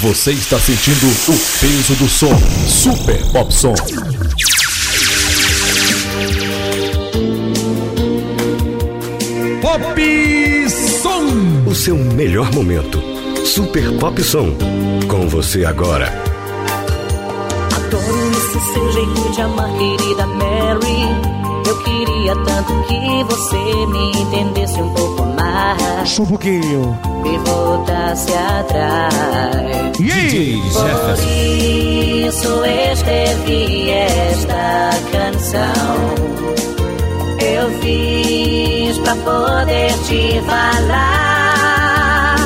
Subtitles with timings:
[0.00, 2.32] Você está sentindo o peso do som.
[2.68, 3.74] Super Pop Som.
[9.60, 10.70] Pop
[11.02, 11.68] Som.
[11.68, 13.02] O seu melhor momento.
[13.44, 14.54] Super Pop Som.
[15.08, 16.06] Com você agora.
[17.74, 21.08] Adoro esse seu jeito de amar, querida Mary.
[21.66, 25.17] Eu queria tanto que você me entendesse um pouco
[26.28, 26.98] pouquinho.
[27.24, 29.14] E voltasse atrás.
[29.98, 31.18] E aí, Por
[32.28, 36.14] isso escrevi esta canção.
[37.40, 42.36] Eu fiz pra poder te falar.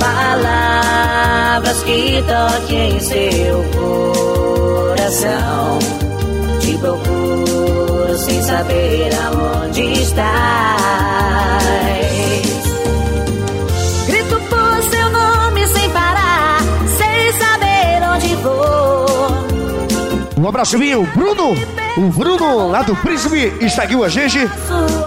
[0.00, 3.64] Palavras que toquem seu
[4.86, 5.78] coração.
[6.60, 10.73] Te procuro sem saber aonde estás.
[20.54, 21.56] Abraço meu, Bruno.
[21.96, 24.38] O Bruno, lá do Príncipe, está aqui com a gente.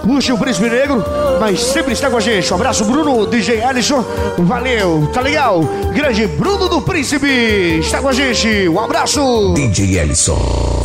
[0.02, 1.02] Puxa o Príncipe Negro,
[1.40, 2.52] mas sempre está com a gente.
[2.52, 4.04] Um abraço, Bruno, DJ Alisson.
[4.36, 5.62] Valeu, tá legal?
[5.94, 8.68] Grande Bruno do Príncipe está com a gente.
[8.68, 9.54] Um abraço.
[9.54, 10.77] DJ Ellison.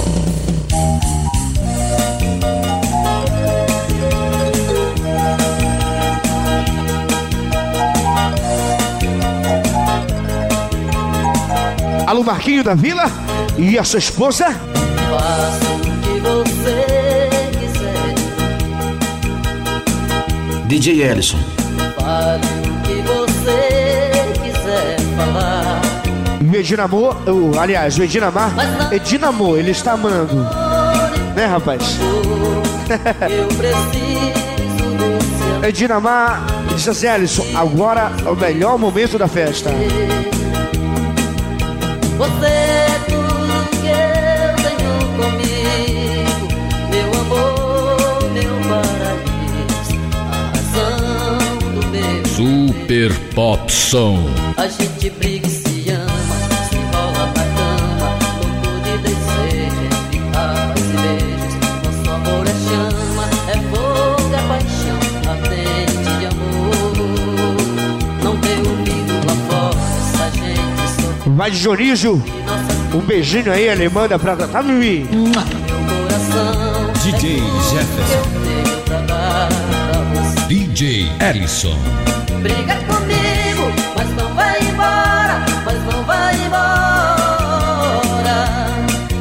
[12.23, 13.11] Alô, Marquinho da Vila
[13.57, 14.45] e a sua esposa.
[14.45, 17.29] Faço o que você
[17.59, 18.13] quiser,
[20.67, 21.37] DJ Ellison.
[21.99, 23.59] fale o que você
[24.41, 25.81] quiser falar.
[26.41, 28.53] E o Edinamor, o, aliás, o Edinamar,
[28.91, 30.47] Edinamor, ele está amando.
[31.35, 31.99] Né, rapaz?
[33.29, 34.53] Eu preciso
[35.67, 39.69] Edinamar disse assim, Alisson, agora é o melhor momento da festa.
[42.23, 46.47] Você é tudo que eu tenho comigo,
[46.89, 49.99] meu amor, meu paraíso,
[50.31, 52.25] a razão do meu.
[52.25, 54.23] Super Pop Som.
[54.55, 55.62] A gente briga e
[71.35, 72.21] Vai de Dionísio,
[72.93, 75.07] um beijinho aí, ele manda pra tá, Mimi.
[75.11, 76.93] meu coração.
[77.01, 78.21] DJ Jefferson.
[80.47, 81.75] DJ Ellison.
[82.39, 86.77] Briga comigo, mas não vai embora, mas não vai embora.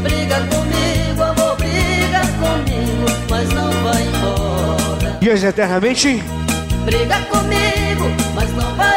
[0.02, 5.18] Briga comigo, amor, briga comigo, mas não vai embora.
[5.18, 6.22] Dias eternamente,
[6.84, 8.91] Briga comigo, mas não vai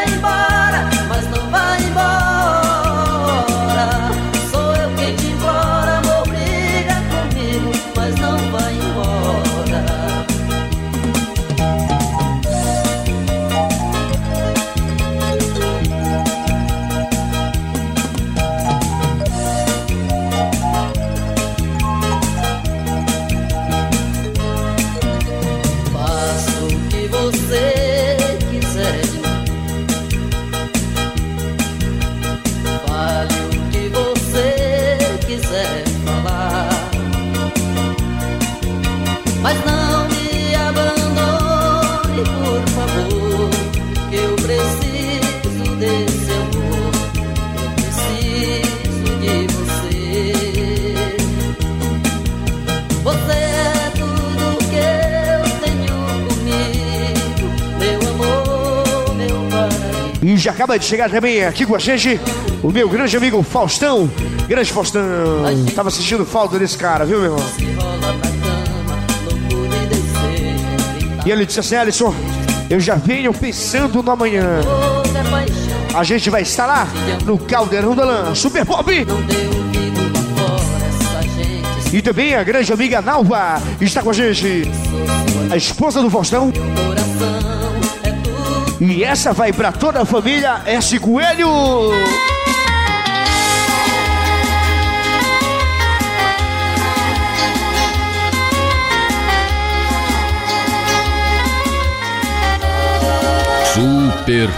[60.46, 62.20] e acaba de chegar também aqui com a gente
[62.62, 64.10] o meu grande amigo Faustão.
[64.48, 65.04] Grande Faustão,
[65.76, 67.46] tava assistindo falta desse cara, viu, meu irmão?
[71.26, 72.14] E ele disse assim, Alisson,
[72.70, 74.62] eu já venho pensando no amanhã.
[75.96, 76.88] A gente vai estar lá
[77.26, 78.92] no Caldeirão da Lã, Super Pop.
[81.92, 84.64] E também a grande amiga Nalva está com a gente.
[85.50, 86.52] A esposa do Faustão.
[88.80, 91.50] E essa vai pra toda a família S Coelho.
[103.74, 104.50] Super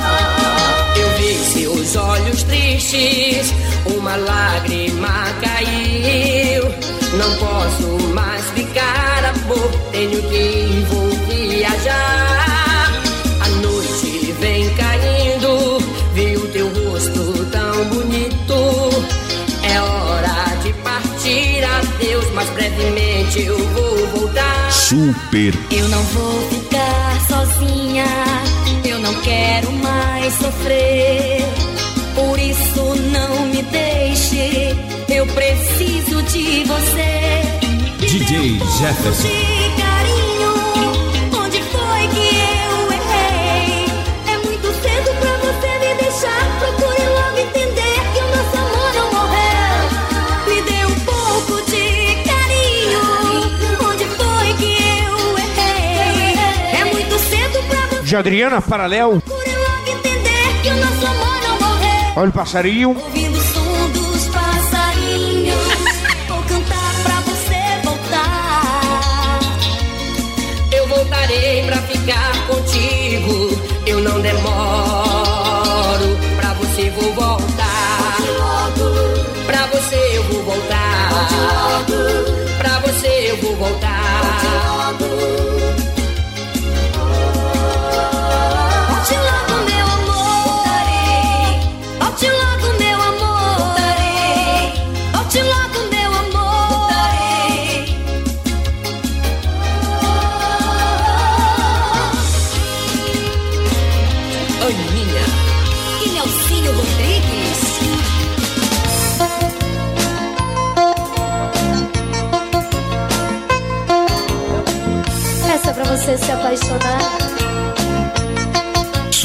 [0.96, 3.54] Eu vi seus olhos tristes,
[3.86, 5.08] uma lágrima
[5.42, 6.64] caiu.
[7.18, 11.07] Não posso mais ficar, amor, tenho que ir,
[14.40, 15.78] vem caindo,
[16.14, 19.04] vi o teu rosto tão bonito.
[19.64, 24.72] É hora de partir, adeus, mas brevemente eu vou voltar.
[24.72, 25.54] Super.
[25.72, 28.06] Eu não vou ficar sozinha,
[28.86, 31.44] eu não quero mais sofrer.
[32.16, 34.76] Por isso não me deixe,
[35.10, 37.18] eu preciso de você.
[38.00, 39.77] DJ Jefferson.
[58.08, 59.22] De Adriana Paralel.
[62.16, 62.96] Olha o passarinho.
[62.98, 65.58] Ouvindo o som dos passarinhos,
[66.30, 69.40] vou cantar pra você voltar.
[70.72, 73.62] Eu voltarei pra ficar contigo.
[73.86, 74.48] Eu não demoro.
[76.38, 78.18] Pra você vou voltar.
[79.46, 81.86] Pra você eu vou voltar.
[82.58, 84.07] Pra você eu vou voltar.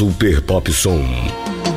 [0.03, 0.99] Super Pop Som.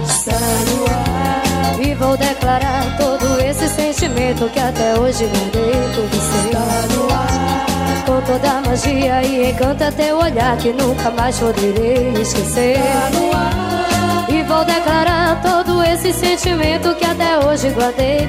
[0.05, 1.81] Está no ar.
[1.81, 6.49] E vou declarar todo esse sentimento que até hoje guardei por você.
[6.49, 6.59] Está
[6.93, 7.67] no ar.
[8.05, 12.77] Com toda a magia e encanta teu olhar que nunca mais poderei esquecer.
[12.79, 14.27] Está no ar.
[14.29, 18.27] E vou declarar todo esse sentimento que até hoje guardei.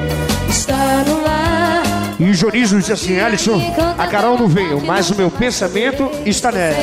[0.47, 1.81] Está no ar.
[2.19, 3.59] E o Jonísio disse assim, Alisson,
[3.97, 6.77] a Carol não veio, mas o meu pensamento está nela.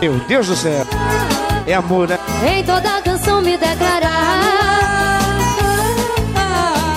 [0.00, 0.84] Meu Deus do céu.
[1.66, 2.18] É amor, né?
[2.44, 4.40] Em toda canção me declarar.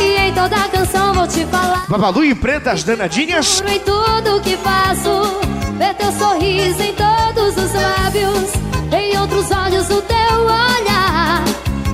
[0.01, 1.86] E em toda canção vou te falar.
[1.88, 3.62] Babalu e Preta, as danadinhas.
[3.68, 5.39] Em tudo que faço.
[5.77, 8.53] Ver teu sorriso em todos os lábios.
[8.92, 11.44] Em outros olhos o teu olhar.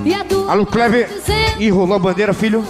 [0.06, 1.10] E a tua Alô, Clever.
[1.60, 2.64] Enrolou a bandeira, filho.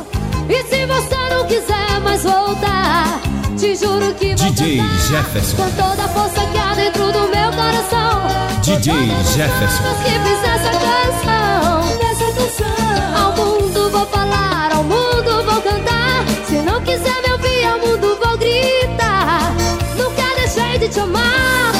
[0.49, 3.19] E se você não quiser mais voltar,
[3.61, 5.55] te juro que vou DJ cantar Jefferson.
[5.55, 8.59] Com toda a força que há dentro do meu coração.
[8.63, 8.91] DJ
[9.35, 9.83] Jefferson.
[10.03, 11.85] que fiz essa canção.
[11.99, 13.23] Nessa canção.
[13.23, 16.25] Ao mundo vou falar, ao mundo vou cantar.
[16.47, 19.53] Se não quiser me ouvir, ao mundo vou gritar.
[19.95, 21.71] Nunca deixei de te amar.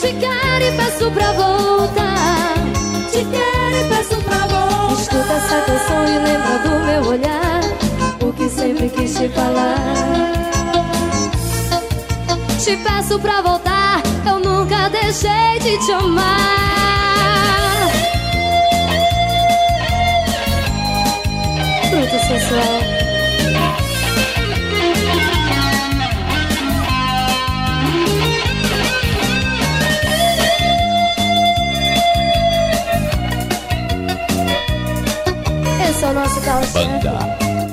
[0.00, 2.54] Te quero e peço pra voltar.
[3.10, 4.92] Te quero e peço pra voltar.
[4.98, 7.60] Escuta essa canção e lembra do meu olhar.
[8.22, 10.41] O que sempre quis te falar.
[12.64, 16.30] Te peço pra voltar, eu nunca deixei de te amar.
[21.90, 22.80] Fruto sensual.
[35.90, 37.18] Esse é o nosso carro Banda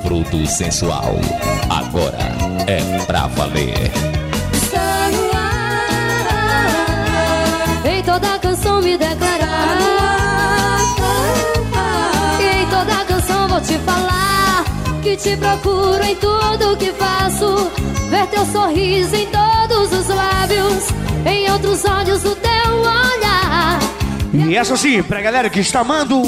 [0.02, 1.16] Fruto Sensual.
[1.70, 2.18] Agora
[2.66, 4.19] é pra valer.
[8.60, 10.80] Canção me declarar.
[12.40, 14.66] E em toda canção vou te falar
[15.02, 17.72] que te procuro em tudo que faço.
[18.10, 20.88] Ver teu sorriso em todos os lábios,
[21.26, 23.80] em outros olhos o teu olhar.
[24.34, 26.22] E essa sim, pra galera que está amando.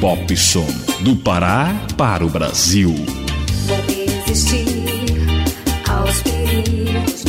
[0.00, 0.87] Pop Som.
[1.00, 2.92] Do Pará para o Brasil.
[3.66, 4.66] Vou resistir
[5.88, 7.27] aos perigos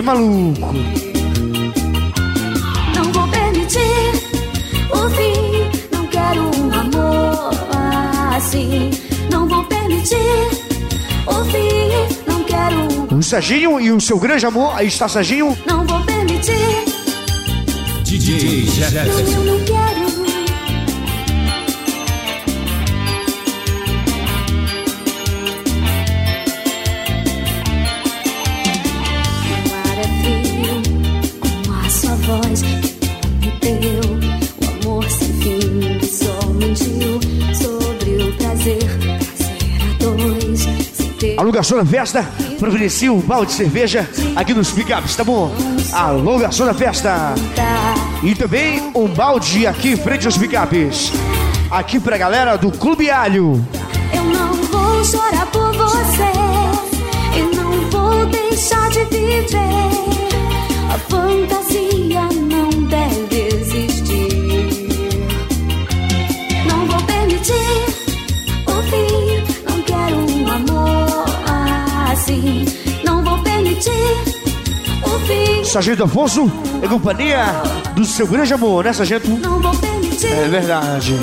[0.00, 0.74] deve E maluco.
[2.96, 3.80] Não vou permitir
[4.90, 5.70] o fim.
[5.92, 7.50] Não quero um amor
[8.34, 8.90] assim.
[9.30, 10.16] Não vou permitir
[11.26, 12.26] o fim.
[12.26, 13.18] Não quero um.
[13.18, 14.72] O Serginho e o seu grande amor.
[14.74, 15.56] Aí está Serginho.
[15.66, 16.84] Não vou permitir.
[18.04, 19.89] DJ Jefferson.
[41.60, 42.26] Garçom da festa,
[42.58, 45.52] providencia um balde de cerveja aqui nos picapes, tá bom?
[45.92, 47.34] Alô, garçom da festa.
[48.22, 51.12] E também um balde aqui em frente aos picapes.
[51.70, 53.62] Aqui pra galera do Clube Alho.
[54.10, 56.32] Eu não vou chorar por você
[57.36, 59.89] e não vou deixar de viver.
[75.70, 76.50] Sargento Afonso
[76.82, 77.44] e companhia
[77.94, 79.28] do seu grande amor, né, Sargento?
[79.30, 81.14] Não vou permitir É verdade.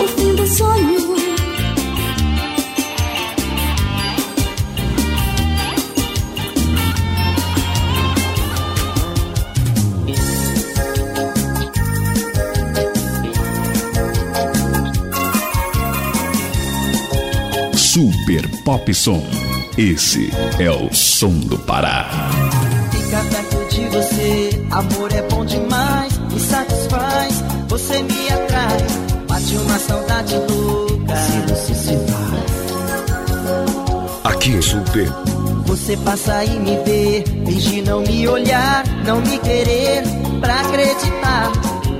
[0.00, 1.16] o fim do sonho.
[17.74, 19.22] Super Pop Som.
[19.76, 22.08] Esse é o som do Pará.
[23.06, 27.34] Ficar perto de você, amor é bom demais, me satisfaz,
[27.68, 28.78] você me atrai,
[29.28, 31.16] bate uma saudade louca.
[31.16, 32.46] Se você se vai,
[34.24, 35.08] Aqui em Super,
[35.66, 40.02] você passa e me vê, finge não me olhar, não me querer,
[40.40, 41.52] pra acreditar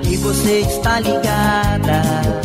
[0.02, 2.35] que você está ligada.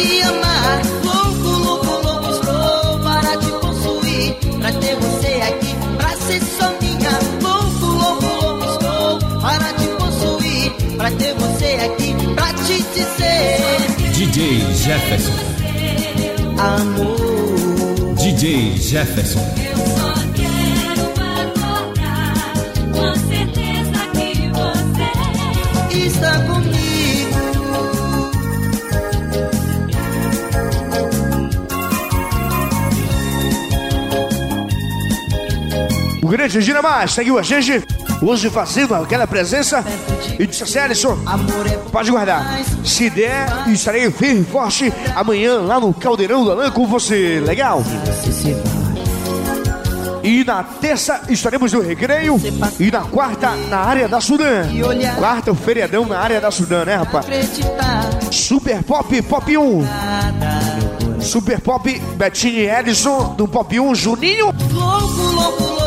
[0.00, 0.82] Te amar.
[1.04, 7.10] Louco, louco, louco estou para te possuir, pra ter você aqui, pra ser só minha.
[7.42, 14.74] Louco, louco, louco estou para te possuir, pra ter você aqui, pra te dizer DJ
[14.74, 15.32] Jefferson.
[16.58, 18.14] amor.
[18.16, 20.09] DJ Jefferson.
[36.30, 37.84] Grande Dinamar seguiu a gente,
[38.22, 39.84] hoje fazendo aquela presença.
[40.38, 41.18] E disse assim, Alisson,
[41.90, 42.60] pode guardar.
[42.84, 47.40] Se der, estarei firme e forte amanhã lá no Caldeirão do Alan com você.
[47.40, 47.82] Legal?
[50.22, 52.40] E na terça estaremos no Recreio.
[52.78, 54.64] E na quarta, na área da Sudã.
[55.18, 57.26] Quarta, o feriadão na área da Sudã, né, rapaz?
[58.30, 59.82] Super Pop, Pop 1.
[59.82, 61.20] nada.
[61.20, 64.46] Super Pop, Betinho e Edson, do Pop 1, Juninho.
[64.72, 65.79] Louco, louco, louco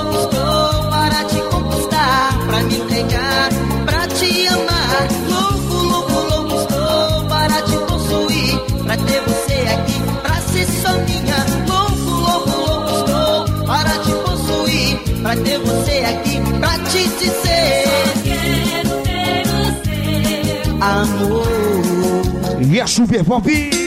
[2.65, 3.49] me entregar,
[3.85, 5.07] pra te amar.
[5.29, 11.45] Louco, louco, louco estou para te possuir, pra ter você aqui, pra ser só minha.
[11.67, 17.83] Louco, louco, louco estou para te possuir, pra ter você aqui, pra te dizer
[20.83, 21.47] amor.
[22.59, 23.82] E a Super Pop.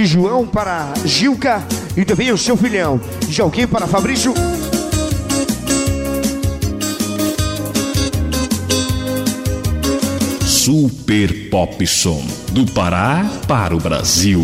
[0.00, 1.62] De João para Gilca
[1.94, 2.98] e também o seu filhão.
[3.38, 4.32] Alguém para Fabrício.
[10.46, 12.24] Super Pop Som.
[12.50, 14.42] Do Pará para o Brasil.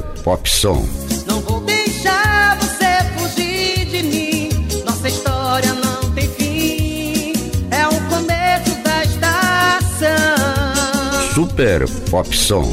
[0.00, 0.86] Super Pop Som.
[1.26, 4.48] Não vou deixar você fugir de mim.
[4.84, 7.32] Nossa história não tem fim.
[7.70, 10.08] É o começo da estação.
[11.34, 12.72] Super Pop Som.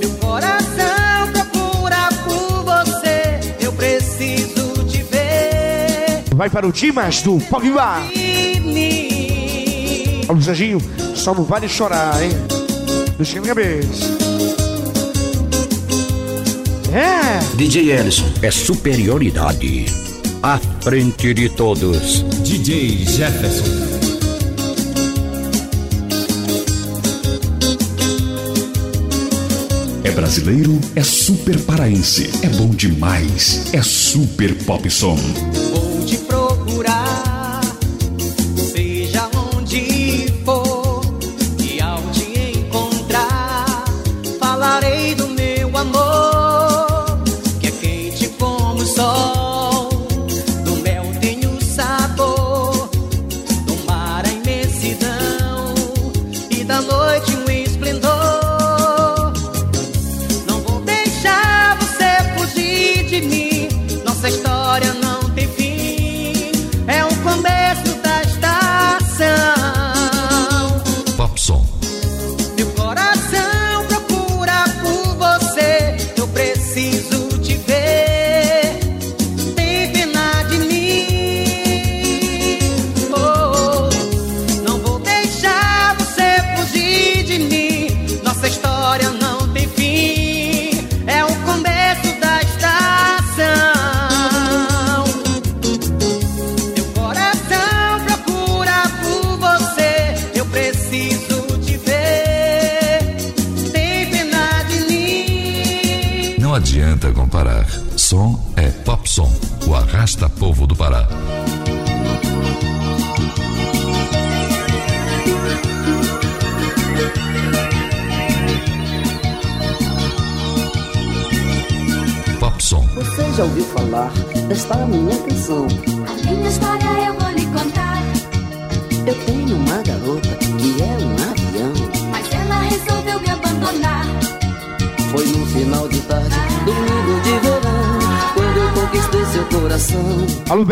[0.00, 3.40] Meu coração procura por você.
[3.60, 6.24] Eu preciso te ver.
[6.34, 8.06] Vai para o Dimas do Pop Bar.
[8.08, 9.34] Menino.
[10.28, 10.80] Ó, Serginho,
[11.14, 12.30] só não vale chorar, hein?
[13.18, 14.23] Deixa na cabeça.
[16.94, 19.86] É, DJ Ellison é superioridade.
[20.40, 22.22] À frente de todos.
[22.44, 23.64] DJ Jefferson.
[30.04, 35.18] É brasileiro, é super paraense, é bom demais, é super pop som.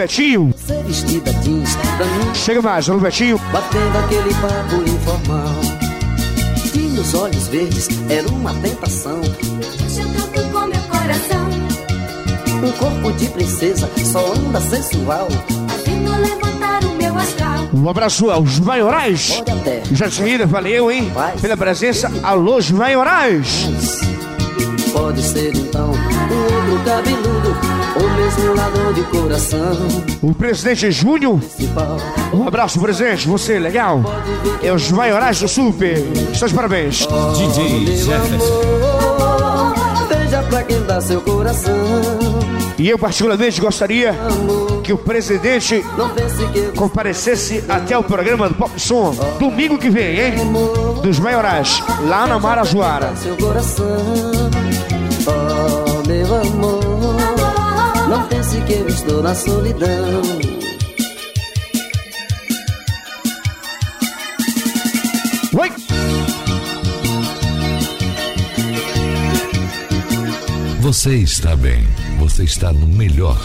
[0.02, 0.52] Betinho.
[0.66, 3.38] Ser vestida jeans, pra mim, Chega mais, alô, Betinho.
[3.52, 5.54] batendo aquele papo informal.
[6.72, 9.20] Tinha os olhos verdes, era uma tentação.
[9.20, 11.48] Deixa eu canto com meu coração.
[12.64, 15.28] Um corpo de princesa, só anda sensual.
[15.68, 17.68] Fazendo levantar o meu astral.
[17.72, 19.40] Um abraço aos maiorais.
[19.92, 21.12] Já de seguida, valeu, hein?
[21.40, 23.68] Pela presença, alô, os maiorais.
[25.12, 27.56] Pode ser então um outro cabeludo,
[28.00, 29.76] ou mesmo um ladrão de coração.
[30.22, 31.38] O presidente Júnior.
[32.32, 33.28] Um abraço, presidente.
[33.28, 34.02] Você, legal?
[34.62, 35.98] É os maiorais do Super.
[36.32, 37.06] Estão de parabéns.
[37.36, 38.62] DJ Jefferson.
[40.08, 41.74] veja pra quem dá seu coração.
[42.78, 44.14] E eu, particularmente, gostaria
[44.82, 45.84] que o presidente
[46.74, 50.32] comparecesse até o programa do Pop Som domingo que vem, hein?
[51.02, 53.14] Dos maiorais, lá na Marajoara.
[53.16, 54.61] seu coração.
[58.66, 60.22] Que eu estou na solidão.
[65.58, 65.72] Oi!
[70.80, 71.86] Você está bem.
[72.18, 73.36] Você está no melhor.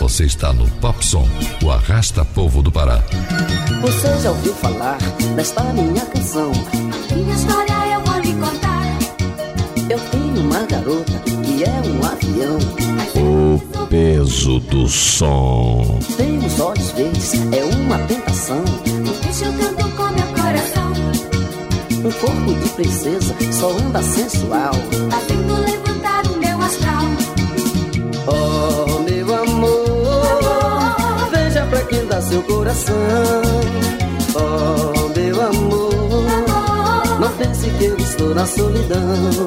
[0.00, 1.28] Você está no Pop Som,
[1.62, 3.02] o arrasta povo do Pará.
[3.80, 4.98] Você já ouviu falar
[5.36, 6.50] desta minha canção?
[7.14, 8.84] Minha história eu vou lhe contar.
[9.88, 11.12] Eu tenho uma garota
[11.44, 13.03] que é um avião.
[13.84, 15.98] O peso do som.
[16.16, 18.64] Tem os olhos verdes, é uma tentação.
[19.22, 20.90] Deixa eu canto com meu coração.
[22.02, 24.72] Um corpo de princesa, só anda sensual.
[25.10, 27.04] Fazendo levantar o meu astral.
[28.26, 32.94] Oh, meu amor, veja pra quem dá seu coração.
[34.34, 36.24] Oh, meu amor,
[37.20, 39.46] não pense que eu estou na solidão.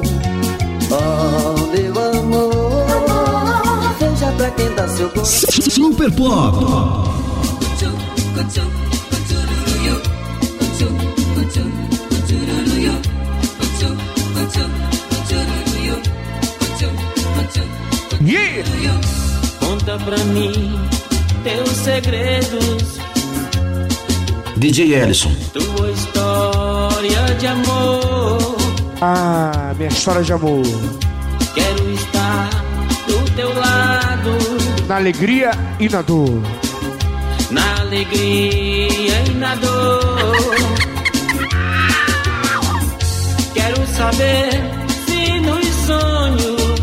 [0.92, 1.87] Oh, meu
[4.98, 5.70] seu coração.
[5.70, 6.58] Super Pop.
[18.20, 19.00] Yeah!
[19.60, 20.78] Conta pra mim
[21.44, 22.98] teus segredos,
[24.56, 25.30] DJ Ellison.
[25.52, 28.56] tua história de amor.
[29.00, 30.62] Ah, minha história de amor.
[34.98, 36.42] Alegria e na dor.
[37.52, 40.56] na alegria e na dor.
[43.54, 44.50] Quero saber
[45.06, 46.80] se nos sonhos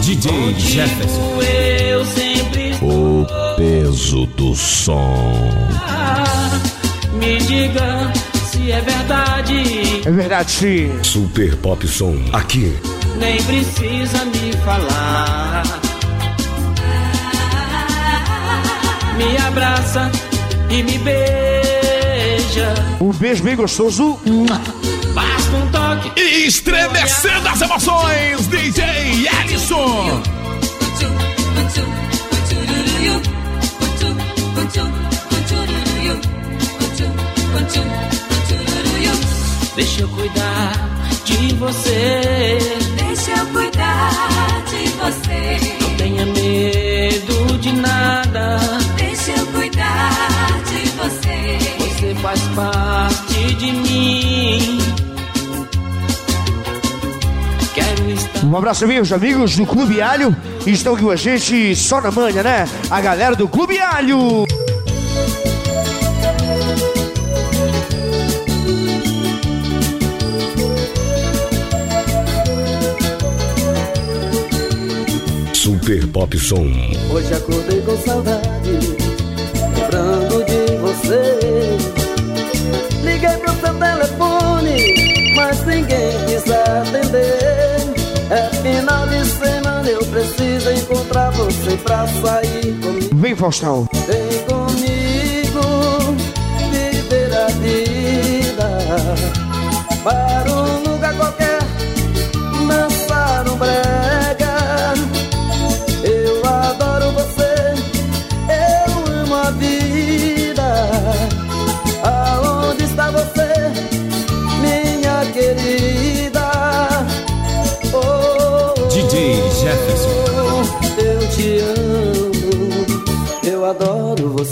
[0.00, 1.42] DJ Jefferson.
[1.42, 3.24] eu sempre O
[3.56, 5.32] peso do som.
[7.20, 8.12] Me diga
[8.50, 10.98] se é verdade, É verdade, sim.
[11.04, 12.16] Super Pop Som.
[12.32, 12.76] Aqui.
[13.18, 15.85] nem precisa me falar.
[19.16, 20.10] Me abraça
[20.70, 22.74] e me beija.
[23.00, 24.18] Um beijo bem gostoso.
[25.14, 26.20] Basta um toque.
[26.20, 30.22] Estremecendo as emoções, DJ Ellison.
[39.76, 40.72] Deixa eu cuidar
[41.24, 42.58] de você.
[42.96, 45.78] Deixa eu cuidar de você.
[45.80, 48.65] Não tenha medo de nada.
[52.26, 54.78] Faz parte de mim.
[57.72, 58.44] Quero estar.
[58.44, 60.36] Um abraço, meus amigos do Clube Alho.
[60.66, 62.68] Estão aqui com a gente só na manhã, né?
[62.90, 64.44] A galera do Clube Alho.
[75.52, 76.72] Super Pop Som.
[77.08, 78.45] Hoje acordei com saudade,
[91.86, 93.08] pra sair comigo.
[93.14, 93.88] Vem, Faustão.
[93.92, 95.60] Vem comigo,
[96.70, 98.68] viver a vida.
[100.02, 101.45] Para um lugar qualquer,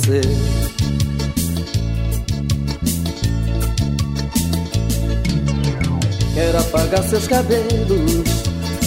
[0.04, 0.20] você.
[6.34, 8.28] Quero apagar seus cabelos,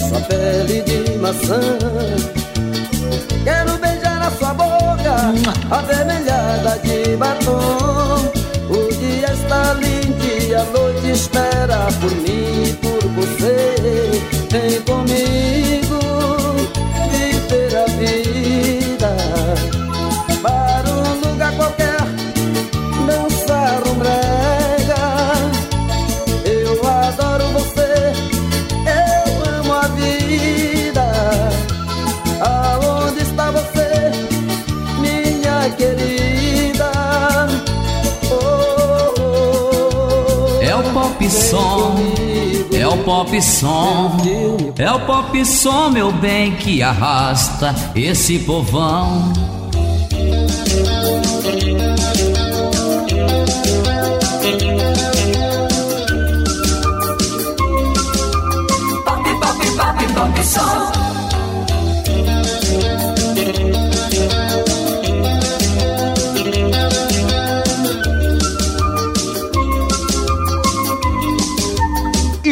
[0.10, 1.60] sua pele de maçã.
[3.44, 5.34] Quero beijar a sua boca,
[5.72, 8.32] avermelhada de batom.
[8.70, 13.76] O dia está lindo e a noite espera por mim e por você.
[14.52, 14.82] Vem
[41.18, 41.96] pop som,
[42.72, 44.18] é o pop som,
[44.78, 49.57] é o pop som, meu bem, que arrasta esse povão.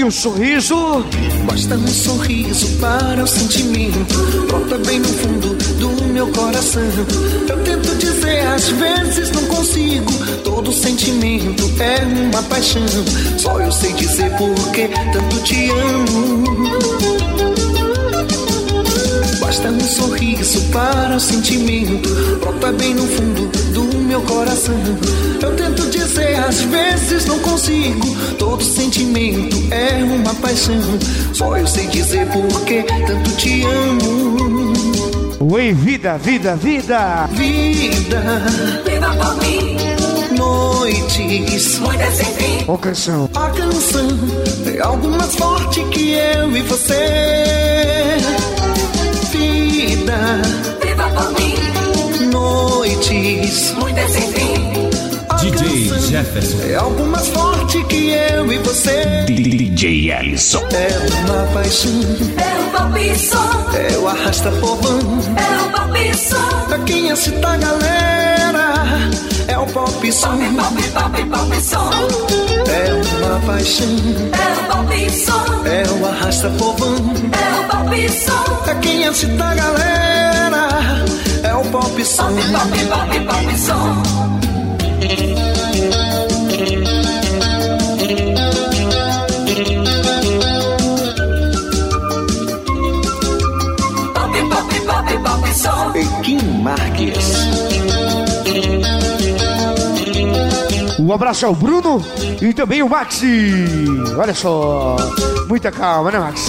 [0.06, 1.04] O sorriso.
[1.48, 4.14] Basta um sorriso para o sentimento.
[4.46, 6.84] Brota bem no fundo do meu coração.
[7.50, 10.12] Eu tento dizer, às vezes não consigo.
[10.44, 12.86] Todo sentimento é uma paixão.
[13.40, 17.15] Só eu sei dizer por que tanto te amo.
[19.46, 22.10] Basta um sorriso para o sentimento.
[22.40, 24.74] Brota bem no fundo do meu coração.
[25.40, 28.16] Eu tento dizer, às vezes não consigo.
[28.40, 30.82] Todo sentimento é uma paixão.
[31.32, 34.74] Só eu sei dizer por que tanto te amo.
[35.54, 37.30] Oi, vida, vida, vida.
[37.34, 38.42] Vida,
[38.84, 39.78] Viva por mim,
[40.36, 41.78] noites.
[41.78, 42.66] muita sem fim.
[42.68, 43.30] Ó canção.
[43.36, 44.08] A canção
[44.76, 48.55] é algo mais forte que eu e você.
[49.86, 50.42] Vida,
[50.82, 51.56] Viva por mim,
[52.32, 53.72] noites.
[53.78, 54.56] muita sem fim.
[55.40, 56.58] DJ Jefferson.
[56.68, 59.26] É algo mais forte que eu e você.
[59.28, 60.64] DJ Ellison.
[60.72, 61.92] É uma paixão,
[62.38, 65.00] É o pop som, é o arrasta povão.
[65.38, 66.66] é o pop som.
[66.68, 68.74] Pra quem excita a galera,
[69.48, 70.38] é o pop som.
[70.56, 71.90] Pop, pop, pop som.
[72.68, 73.88] É uma paixão,
[74.34, 76.96] É o pop som, é o arrasta povão.
[76.96, 78.56] é o pop som.
[78.64, 80.68] Pra quem excita a galera,
[81.44, 82.26] é o pop som.
[82.26, 84.04] Pop, pop, pop som.
[94.14, 95.92] Pop, pop, pop, pop som.
[95.92, 97.75] Pequim Marques.
[101.06, 102.04] Um abraço ao Bruno
[102.42, 103.64] e também o Maxi.
[104.18, 104.96] Olha só.
[105.48, 106.46] Muita calma, né, Max?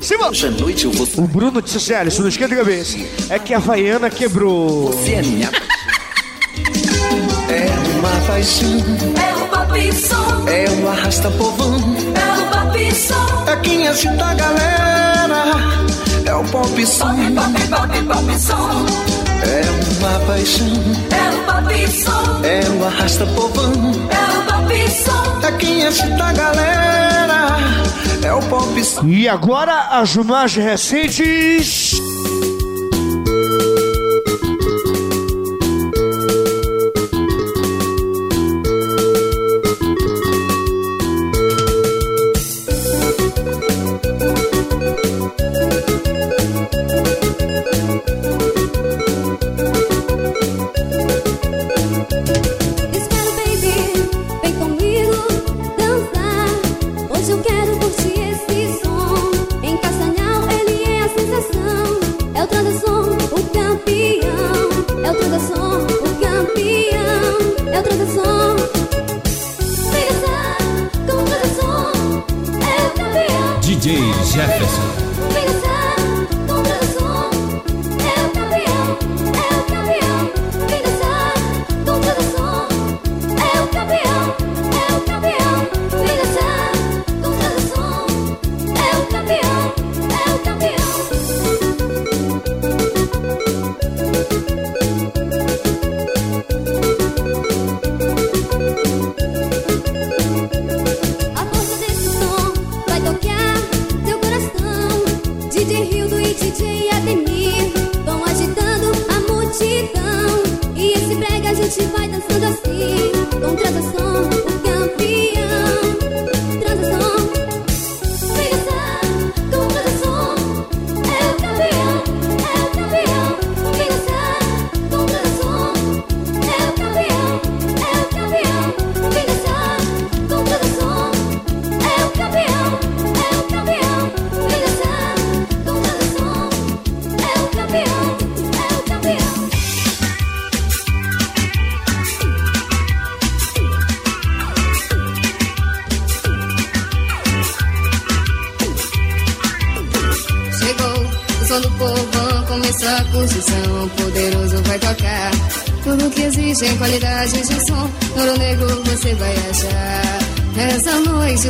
[0.00, 0.28] Cima.
[0.28, 2.98] Hoje à noite eu vou O Bruno disse assim, Alisson, não esquenta a cabeça.
[3.30, 4.92] É que a Havaiana quebrou.
[5.04, 5.50] ser a minha.
[7.48, 7.66] É
[7.98, 8.68] uma paixão,
[9.16, 11.76] É o pop som, é o arrasta povão.
[11.76, 13.44] é o pop som.
[13.46, 15.44] É quem excita a galera,
[16.26, 17.14] é o pop som.
[17.14, 18.86] Pop, pop, pop som.
[19.44, 19.62] É
[20.00, 20.66] uma paixão,
[21.10, 23.91] É o pop som, é o arrasta povão.
[24.92, 27.46] É quem a galera,
[28.22, 28.62] é o pop.
[29.06, 32.11] E agora as mais recentes.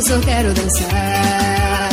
[0.03, 1.89] Só quero dançar.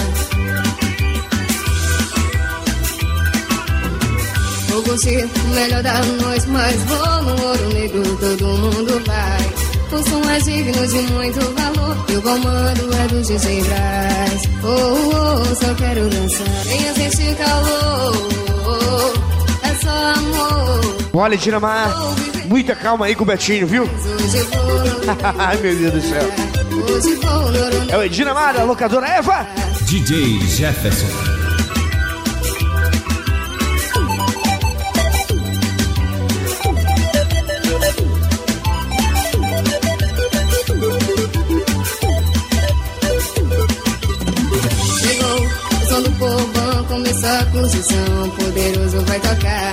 [4.69, 9.51] Vou curtir o melhor da noite, mas vou no ouro negro, todo mundo vai.
[9.93, 14.43] O som é digno de muito valor e o comando é do DJ Braz.
[14.63, 16.47] Oh, oh, oh, só quero dançar.
[16.65, 19.15] Venha sentir calor,
[19.63, 20.97] é só amor.
[21.13, 21.91] Olha, Dinamar,
[22.47, 23.85] muita calma aí com o Betinho, viu?
[25.39, 26.40] Ai, meu Deus do céu.
[27.91, 29.47] É o Dinamar, a locadora Eva.
[29.83, 31.07] DJ Jefferson.
[45.01, 48.31] Chegou o som do povão, começou a construção.
[48.37, 49.73] Poderoso vai tocar.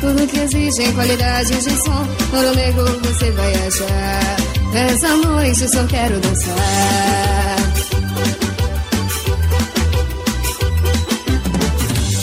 [0.00, 2.06] Tudo que exige em qualidade de som.
[2.34, 4.55] Ouro negro você vai achar.
[4.76, 7.56] Essa noite só quero dançar.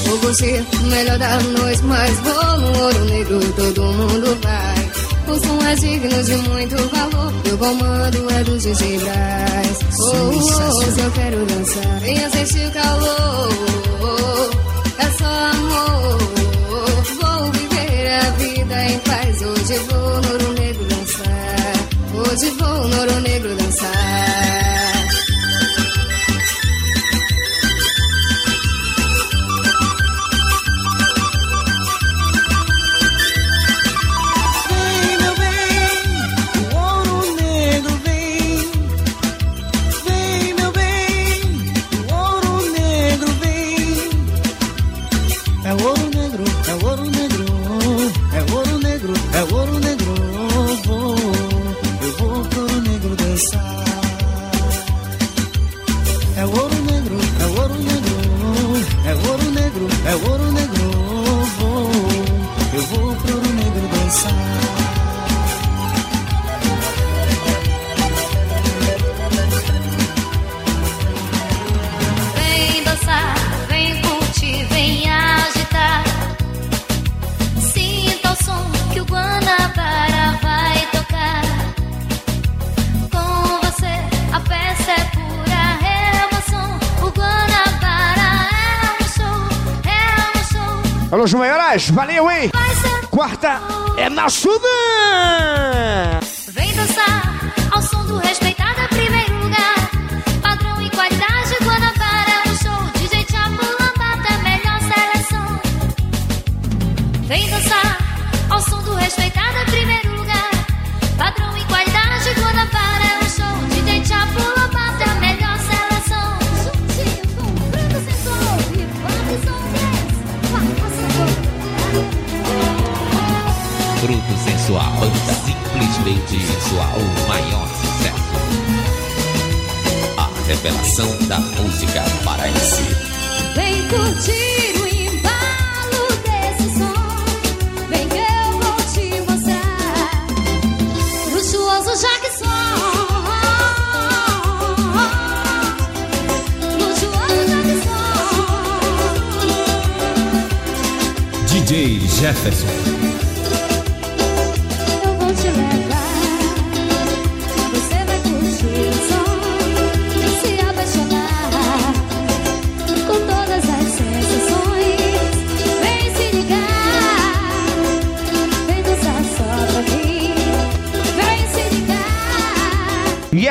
[0.06, 4.92] Vou curtir o melhor da noite, mas vou no ouro negro, todo mundo vai.
[5.28, 9.80] O som é digno de muito valor, o comando é do DJ Braz.
[10.00, 13.50] Oh, oh, oh, se eu quero dançar, venha sentir calor,
[15.00, 16.18] é só amor.
[17.20, 20.43] Vou viver a vida em paz, hoje vou no
[22.44, 22.50] ouro negro dançar.
[22.50, 24.33] Hoje vou no ouro negro dançar.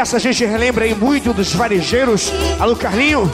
[0.03, 2.33] Essa a gente relembra aí muito dos varejeiros.
[2.59, 3.31] Alô, Carlinho.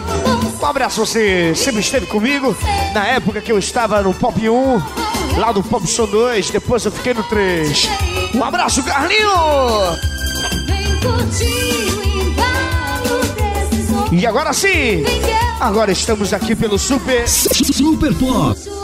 [0.61, 2.55] Um abraço, você sempre esteve comigo.
[2.93, 4.83] Na época que eu estava no Pop 1,
[5.39, 7.89] lá do Pop Som 2, depois eu fiquei no 3.
[8.35, 9.31] Um abraço, Carlinho!
[14.13, 15.05] E agora sim,
[15.59, 18.78] agora estamos aqui pelo Super Super Pop.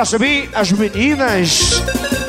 [0.00, 1.82] Abraço bem às meninas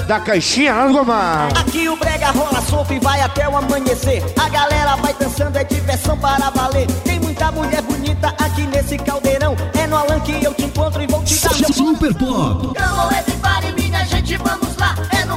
[0.06, 1.58] da caixinha lá do Gomar.
[1.58, 4.22] Aqui o brega rola solto e vai até o amanhecer.
[4.38, 6.86] A galera vai dançando, é diversão para valer.
[7.06, 9.56] Tem muita mulher bonita aqui nesse caldeirão.
[9.74, 12.74] É no Alan que eu te encontro e vou te dar meu Super Pop.
[12.78, 14.94] Cão, everybody, minha gente, vamos lá.
[15.18, 15.31] É no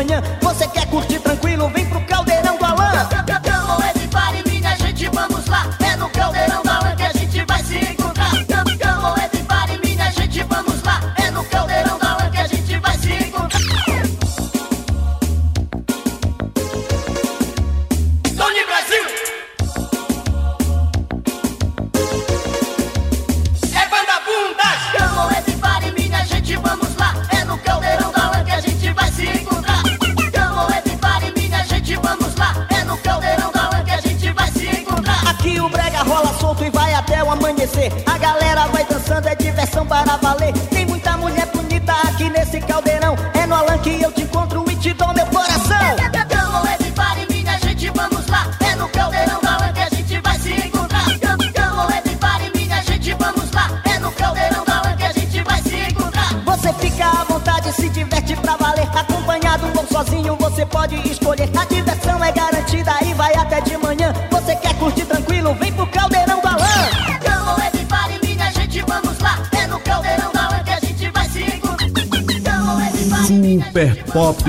[0.00, 0.22] manhã.
[0.40, 0.66] Você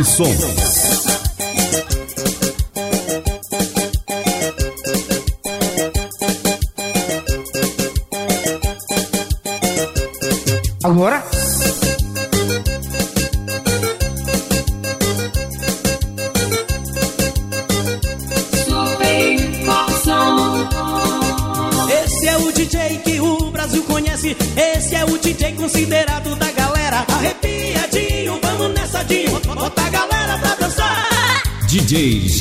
[0.03, 0.80] Som.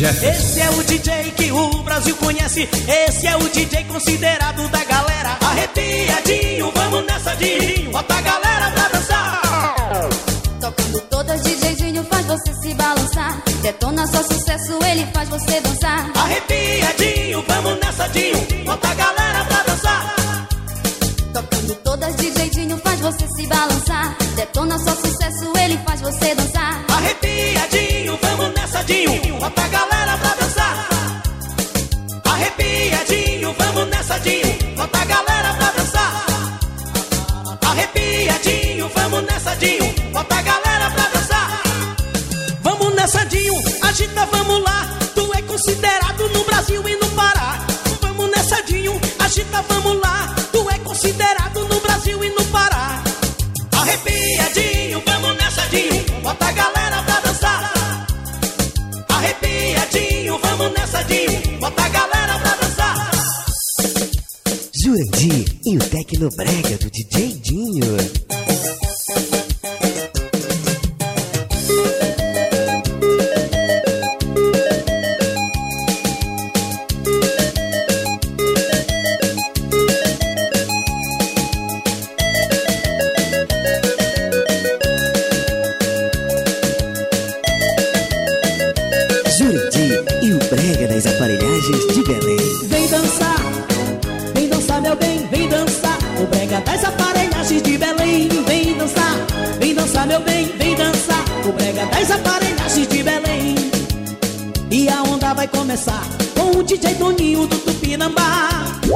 [0.01, 0.30] Jefferson.
[0.30, 2.66] Esse é o DJ que o Brasil conhece.
[2.88, 5.36] Esse é o DJ considerado da galera.
[5.42, 7.90] Arrepiadinho, vamos nessa, Dinho.
[7.92, 9.42] Bota a galera pra dançar.
[10.59, 13.42] Tocando todas, DJzinho faz você se balançar.
[13.61, 16.11] Detona só sucesso, ele faz você dançar.
[16.14, 18.64] Arrepiadinho, vamos nessa, Dinho.
[18.64, 20.48] Bota a galera pra dançar.
[21.34, 24.16] Tocando todas, DJzinho faz você se balançar.
[24.34, 26.49] Detona só sucesso, ele faz você dançar.
[38.20, 39.94] Arrepiadinho, vamos nessa, Dinho.
[40.12, 41.62] Bota a galera pra dançar.
[42.60, 43.54] Vamos nessa, Dinho.
[43.82, 44.98] Agita, vamos lá.
[45.14, 47.58] Tu é considerado no Brasil e no Pará.
[48.02, 49.00] Vamos nessa, Dinho.
[49.18, 50.34] Agita, vamos lá.
[50.52, 53.02] Tu é considerado no Brasil e no Pará.
[53.72, 54.79] Arrepiadinho, vamos
[65.70, 68.39] e o Tecnobrega do DJ Dinho.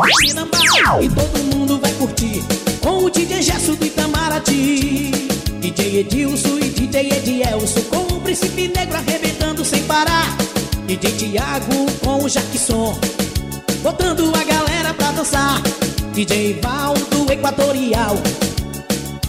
[0.06, 2.44] E todo mundo vai curtir
[2.82, 5.10] com o DJ Gesso do Itamaraty.
[5.60, 10.36] DJ Edilson e DJ Edielson com o Príncipe Negro arrebentando sem parar.
[10.86, 12.98] DJ Tiago com o Jackson
[13.82, 15.62] botando a galera pra dançar.
[16.12, 18.16] DJ Val do Equatorial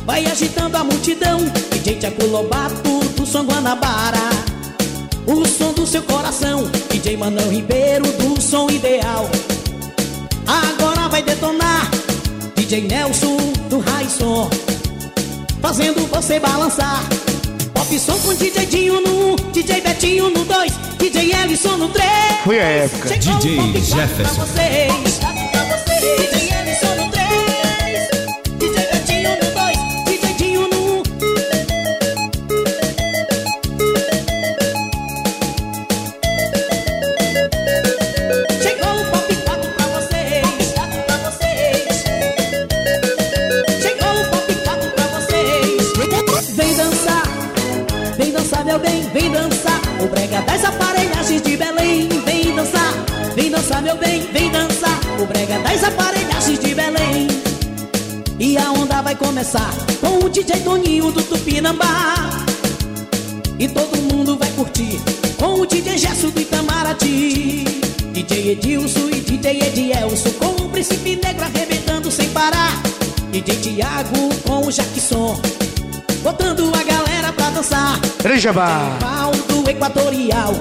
[0.06, 1.40] vai agitando a multidão.
[1.72, 4.46] DJ Tiago Lobato do Som Guanabara
[5.26, 6.70] o som do seu coração.
[6.90, 9.30] DJ Manão Ribeiro do som ideal.
[11.16, 11.90] Vai detonar
[12.58, 13.38] DJ Nelson
[13.70, 14.50] do Raison.
[15.62, 17.02] Fazendo você balançar.
[17.74, 22.06] Pop som com DJ Dinho no 1, DJ Betinho no 2, DJ Ellison no 3.
[22.44, 23.08] Foi a época.
[23.08, 25.45] Chegou DJ o Pop 4 Jefferson.
[53.76, 55.00] Dançar, meu bem, vem dançar.
[55.20, 57.28] O brega das aparelhagens de Belém.
[58.40, 62.16] E a onda vai começar com o DJ Toninho do Tupinambá.
[63.58, 65.00] E todo mundo vai curtir
[65.38, 67.66] com o DJ Gesso do Itamaraty.
[68.14, 72.82] DJ Edilson e DJ Edielson com o Príncipe Negro arrebentando sem parar.
[73.32, 75.40] DJ Tiago com o Jackson
[76.22, 78.00] botando a galera pra dançar.
[78.20, 78.98] Trejabá.
[79.48, 80.54] do Equatorial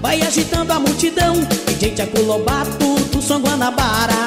[0.00, 1.63] vai agitando a multidão.
[1.84, 4.24] DJ Tiago Lobato do Som Guanabara.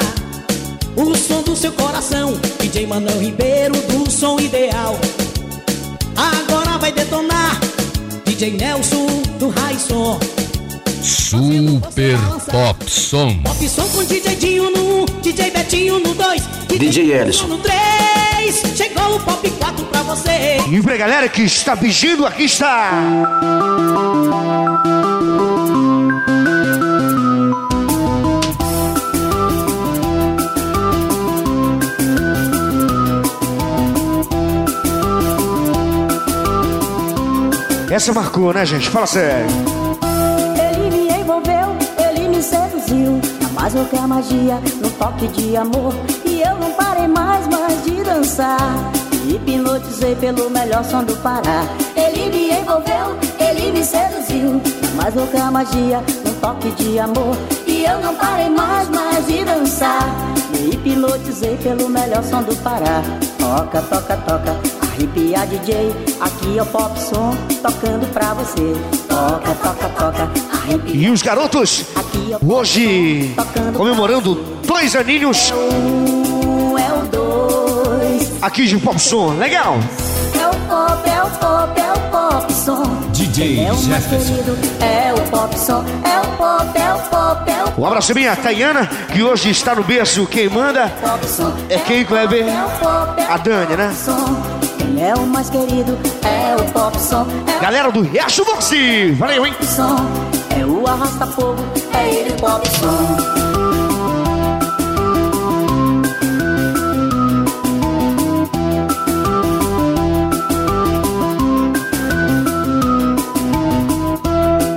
[0.94, 4.96] O som do seu coração, DJ Manão Ribeiro do som ideal.
[6.14, 7.58] Agora vai detonar
[8.24, 9.06] DJ Nelson
[9.40, 10.20] do Raison.
[11.02, 12.16] Super
[12.48, 13.42] Pop Som.
[13.42, 16.42] Pop som com DJ Dinho no 1, DJ Betinho no 2,
[16.78, 17.48] DJ Ellison.
[17.48, 18.76] no 3.
[18.76, 20.58] Chegou o Pop 4 pra você.
[20.70, 22.92] E pra galera que está pedindo, aqui está.
[37.90, 38.90] Essa marcou, né, gente?
[38.90, 39.46] Fala sério.
[40.60, 43.18] Ele me envolveu, ele me seduziu.
[43.54, 45.94] Mas eu quero magia no toque de amor.
[46.24, 48.58] E eu não parei mais, mais de dançar.
[49.24, 51.64] Me hipnotizei pelo melhor som do Pará.
[51.96, 54.60] Ele me envolveu, ele me seduziu.
[54.94, 57.36] Mas eu quero magia no toque de amor.
[57.66, 60.06] E eu não parei mais, mais de dançar.
[60.50, 63.02] Me hipnotizei pelo melhor som do Pará.
[63.38, 64.77] Toca, toca, toca.
[64.98, 67.32] Arrepia DJ, aqui é o pop som
[67.62, 68.74] tocando pra você.
[69.06, 70.30] Toca, toca, toca.
[70.52, 70.92] Arrepia.
[70.92, 71.84] E os garotos,
[72.44, 73.32] hoje,
[73.76, 74.34] comemorando
[74.66, 78.42] dois aninhos Um é o dois.
[78.42, 79.34] aqui de Pop Som.
[79.34, 79.76] Legal?
[80.34, 82.82] É o pop, é o pop, é o pop som.
[83.12, 84.34] DJ É o mais Jefferson.
[84.34, 85.84] querido, é o pop som.
[86.02, 89.76] É o pop, é o pop, é o Um abraço minha Tayana, que hoje está
[89.76, 90.26] no berço.
[90.26, 91.24] Quem manda pop
[91.68, 92.48] é quem, Kleber?
[92.48, 93.94] É o pop, é A Dani, né?
[95.00, 97.26] É o mais querido, é o pop som.
[97.46, 99.12] É Galera do Riacho Doce.
[99.12, 99.54] Valeu, hein?
[99.62, 99.96] som.
[100.58, 101.62] É o arrasta-fogo,
[101.94, 103.48] é ele o pop som.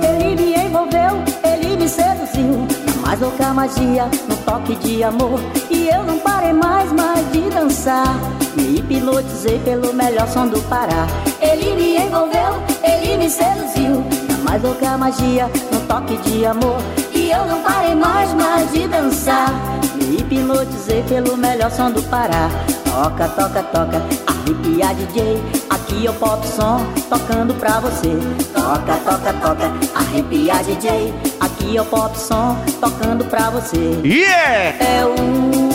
[0.02, 2.66] Ele me envolveu, ele me seduziu
[2.96, 7.48] Na mais louca magia, no toque de amor E eu não parei mais, mais de
[7.50, 8.16] dançar.
[8.56, 11.06] Me hipnotizei pelo melhor som do Pará.
[11.40, 14.04] Ele me envolveu, ele me seduziu.
[14.28, 16.78] Na mais louca magia, no toque de amor.
[17.14, 19.50] E eu não parei mais, mais de dançar.
[19.94, 22.50] Me hipnotizei pelo melhor som do Pará.
[22.84, 25.40] Toca, toca, toca, arrepia DJ
[25.70, 26.78] Aqui é o pop som,
[27.08, 28.10] tocando pra você.
[28.52, 33.98] Toca, toca, toca, arrepia DJ Aqui é o pop som, tocando pra você.
[34.04, 34.84] Yeah!
[34.84, 35.71] É um,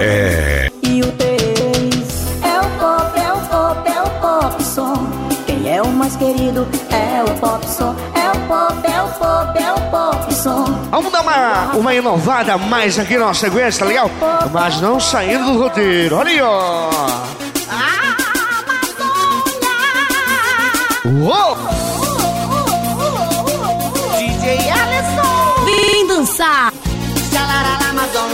[0.00, 0.70] é É.
[0.82, 4.94] e o três É o pop, é o pop, é o pop som
[5.46, 9.58] Quem é o mais querido é o pop som É o pop, é o pop,
[9.58, 13.86] é o pop som Vamos dar uma, uma inovada mais aqui na nossa sequência, tá
[13.86, 14.10] legal?
[14.52, 16.16] Mas não saindo do roteiro.
[16.16, 16.90] Olha aí, ó.
[21.04, 21.56] Uou!
[24.18, 25.64] DJ Alisson.
[25.64, 26.72] Vem dançar.
[27.30, 28.30] Xalara, lamazon,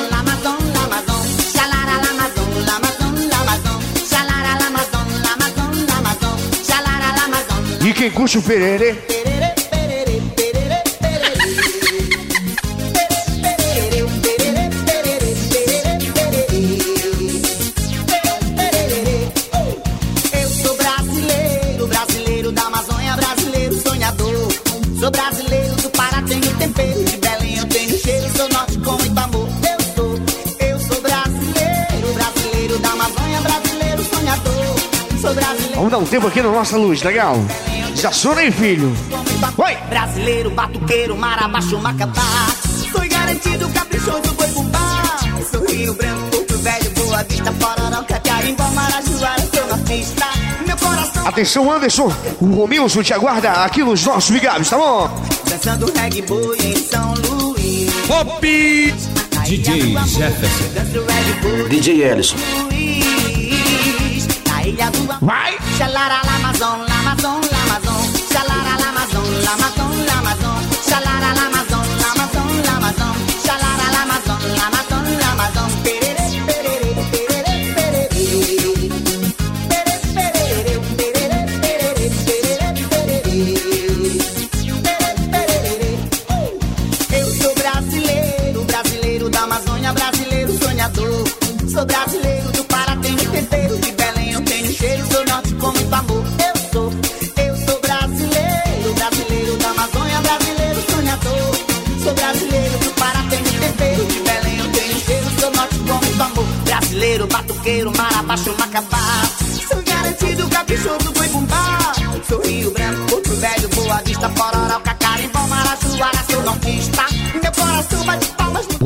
[7.92, 8.96] E quem curte o pererê?
[20.32, 24.48] Eu sou brasileiro, brasileiro da Amazônia, brasileiro sonhador.
[24.98, 27.04] Sou brasileiro do Pará, tenho tempero.
[27.04, 29.48] De Belém eu tenho cheiro, sou norte com muito amor.
[29.70, 30.18] Eu sou,
[30.66, 35.20] eu sou brasileiro, brasileiro da Amazônia, brasileiro sonhador.
[35.20, 37.36] Sou brasileiro Vamos dar um tempo aqui na nossa luz, legal?
[38.02, 38.92] Já sou aí, filho.
[39.58, 39.76] Oi!
[39.88, 42.48] Brasileiro, batuqueiro, marabaixo, macabá.
[42.90, 45.18] Sou garantido, caprichoso, boi bumbá.
[45.48, 50.26] Sou Rio Branco, Porto Velho, Boa Vista, Pororoca, Carimbó, Marajoara, sou nortista.
[50.66, 52.12] Meu coração Atenção, Anderson.
[52.40, 55.08] O Romilson te aguarda aqui nos nossos bigados, tá bom?
[55.48, 57.88] dançando reggae boi em São Luís.
[58.08, 58.40] Pop!
[59.44, 61.68] DJ Jefferson.
[61.68, 62.36] DJ Ellison.
[62.64, 64.26] Luís.
[64.48, 65.18] Na ilha do Amor.
[65.20, 65.56] Vai!
[65.78, 66.86] Xalara, Lamazon, Lamazon, Lamazon.
[66.88, 66.91] Xalara,
[69.42, 69.91] la mató.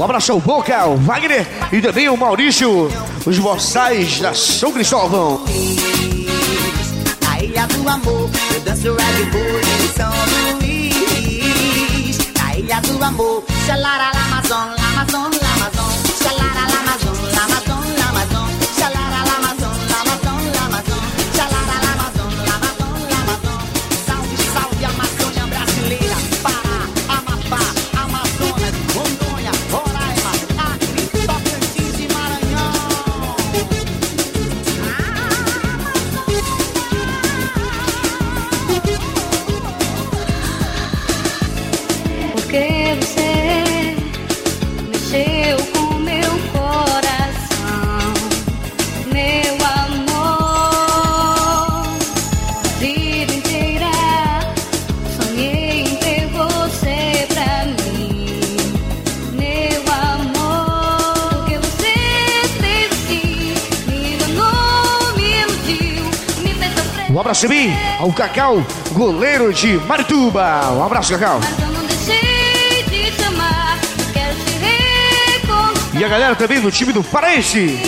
[0.07, 2.89] Abraço ao Boca, o Wagner e também o Maurício,
[3.27, 5.36] os boçais da São Cristóvão.
[67.45, 70.73] Um mim, ao Cacau, goleiro de Marituba.
[70.73, 71.39] Um abraço, Cacau.
[75.93, 77.79] E a galera também do time do Paraense.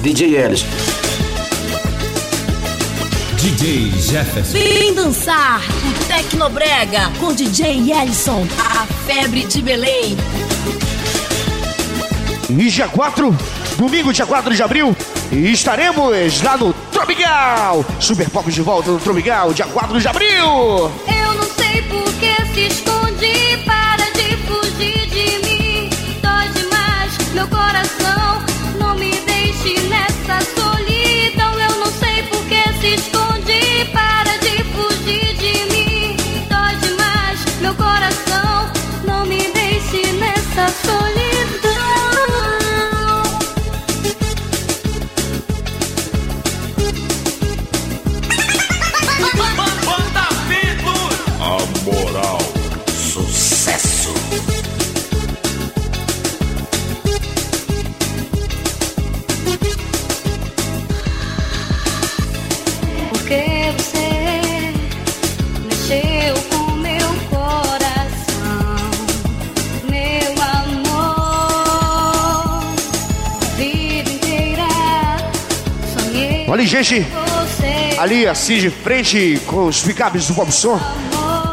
[0.00, 0.66] DJ Ellison.
[3.36, 4.52] DJ Jefferson.
[4.52, 10.16] Vem dançar o Tecnobrega com DJ Ellison, a febre de Belém.
[12.48, 13.36] E dia 4,
[13.76, 14.96] domingo, dia 4 de abril,
[15.32, 17.84] estaremos lá no Tropical.
[17.98, 20.90] Super Pop de volta no Tropical, dia 4 de abril.
[21.08, 25.90] Eu não sei por que se esconde, para de fugir de mim.
[26.20, 28.42] Dói demais meu coração,
[28.78, 31.58] não me deixe nessa solidão.
[31.58, 36.16] Eu não sei por que se esconde, para de fugir de mim.
[36.50, 38.70] Dói demais meu coração,
[39.04, 41.31] não me deixe nessa solidão.
[76.52, 77.06] Olha gente.
[77.98, 80.78] Ali, assim, de frente com os picapes do Popson.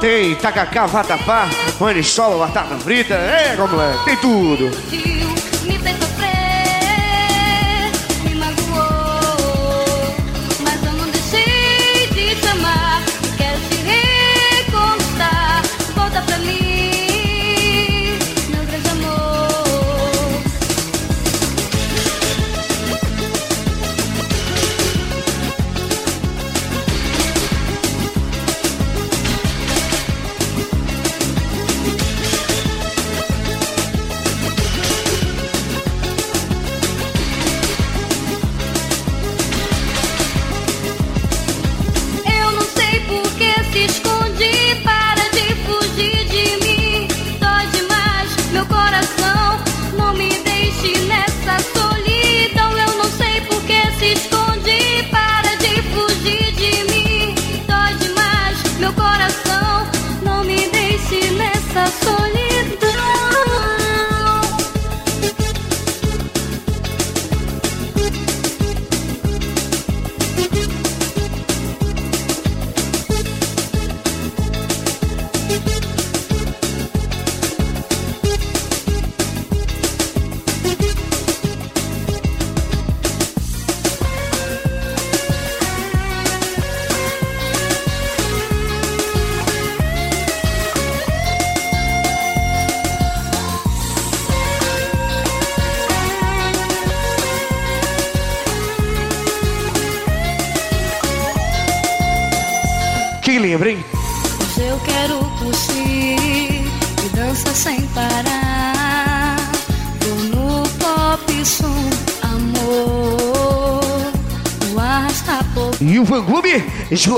[0.02, 1.48] Tem tacacá, vatapá,
[1.80, 3.14] maniçola, batata frita.
[3.14, 3.94] É, como é?
[4.04, 4.70] Tem tudo.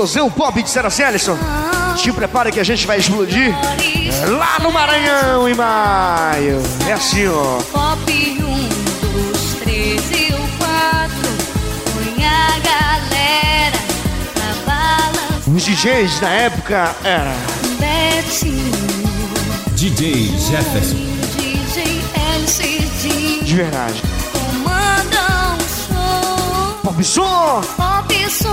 [0.02, 1.38] Explosão Pop de Sarah Sellison.
[1.94, 3.54] Assim, te prepara que a gente vai explodir
[4.36, 6.60] lá no Maranhão em maio.
[6.88, 7.62] É assim, ó.
[7.70, 8.36] Pop 1,
[9.22, 11.14] 2, 3 e o 4.
[11.94, 13.78] Põe a galera
[14.36, 15.40] na bala.
[15.46, 17.36] Os DJs da época era.
[17.78, 18.72] Betinho.
[19.74, 20.96] DJ Jefferson.
[21.38, 22.02] DJ
[22.40, 23.44] LCD.
[23.44, 24.02] De verdade.
[26.92, 27.62] Pop Som.
[27.76, 28.52] Pop é só...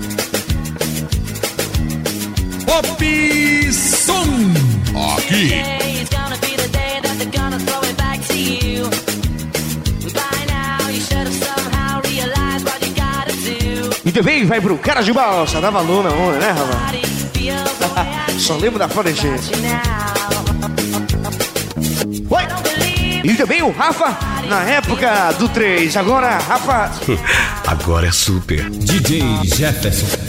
[2.71, 3.03] Pop
[3.73, 4.23] Som.
[5.17, 5.51] Aqui.
[14.05, 18.39] E também vai pro cara de balsa, dava luna onda, né, Rafa?
[18.39, 19.53] Só lembro da florescência.
[22.29, 22.43] Oi!
[23.21, 24.17] E também o Rafa,
[24.47, 25.97] na época do 3.
[25.97, 26.89] Agora, Rafa.
[27.67, 28.69] Agora é super.
[28.69, 30.20] DJ Jefferson.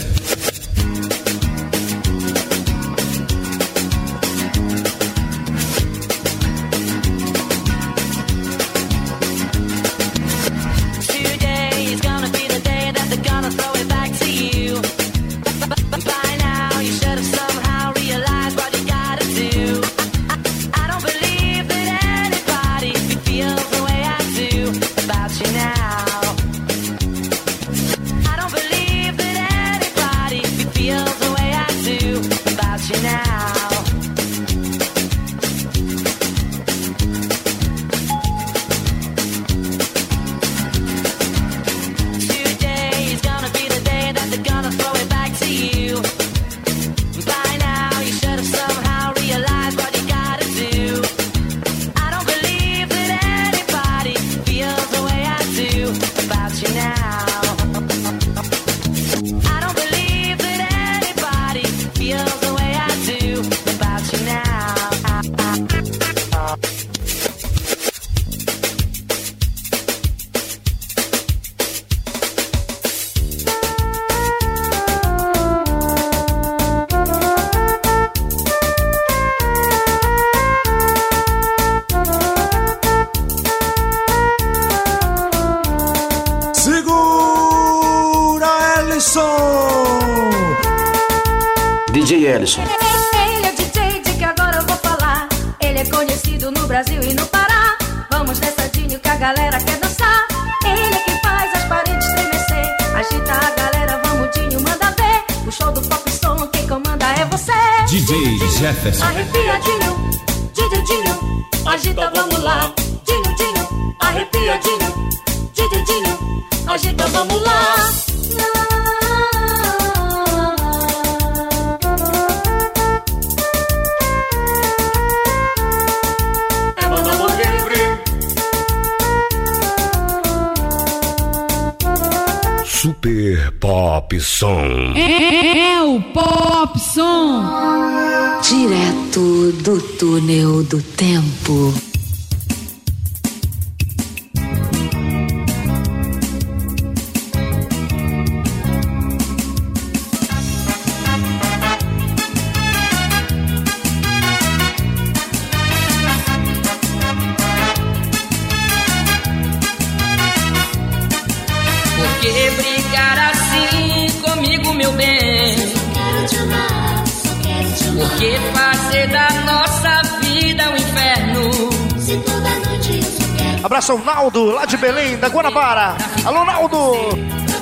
[167.93, 172.01] Por que fazer da nossa vida um inferno?
[172.01, 175.95] Se toda noite eu só quero Abraço ao Naldo, lá de Belém, da Guanabara.
[176.25, 176.77] Alô, Naldo!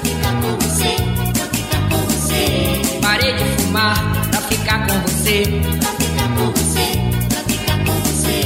[0.04, 0.96] ficar com você,
[1.34, 3.00] pra ficar com você.
[3.02, 3.98] Parei de fumar
[4.32, 5.44] pra ficar com você.
[5.80, 6.86] Pra ficar com você,
[7.30, 8.40] pra ficar com você.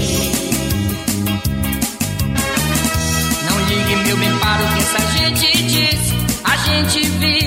[3.49, 6.13] Não ligue meu bem para o que essa gente diz.
[6.43, 7.44] A gente vive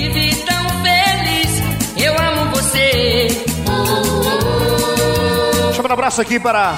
[6.09, 6.75] abraço aqui para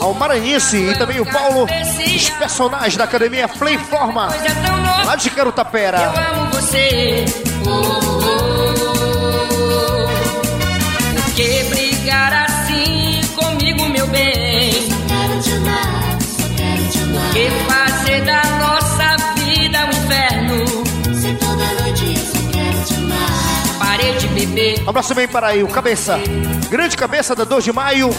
[0.00, 4.30] ao Maranhense e também o Paulo, os personagens da Academia Play Forma,
[5.04, 5.98] lá de Carutapera.
[5.98, 7.26] Eu amo você.
[11.14, 14.72] Por que brigar assim comigo, meu bem?
[14.72, 17.22] Quero te amar, só quero te amar.
[17.22, 20.64] Por que fazer da nossa vida um inferno?
[21.14, 23.78] Se toda noite eu só quero te amar.
[23.78, 24.82] Parei de beber.
[24.86, 26.18] Um abraço também para aí o Cabeça,
[26.68, 28.10] grande cabeça da 2 de maio.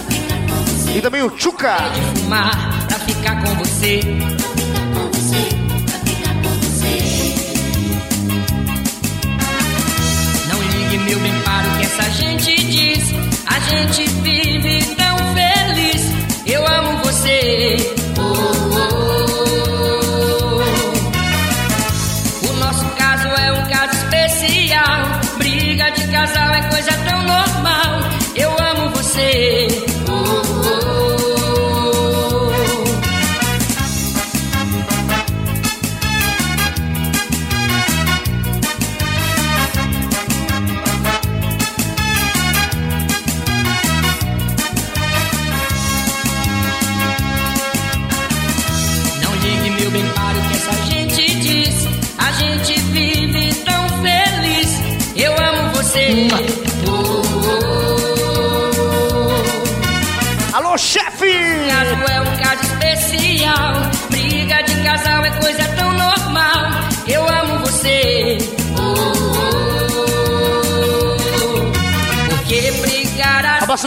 [0.95, 1.75] E também o Chuca.
[2.15, 3.99] fumar pra ficar com você.
[10.47, 13.13] Não ligue meu bem para o que essa gente diz.
[13.47, 16.01] A gente vive tão feliz.
[16.45, 17.96] Eu amo você.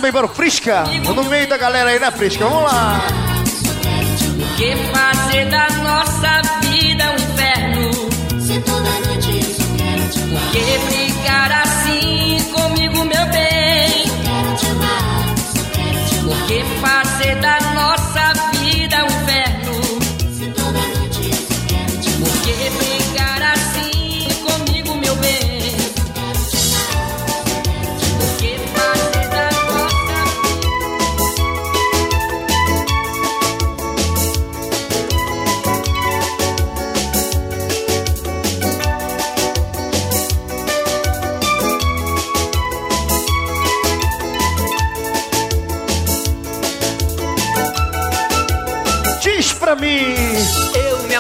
[0.01, 0.85] Abraço também para o Frisca,
[1.15, 2.45] no meio da galera aí, né, Frisca?
[2.45, 3.01] Vamos lá!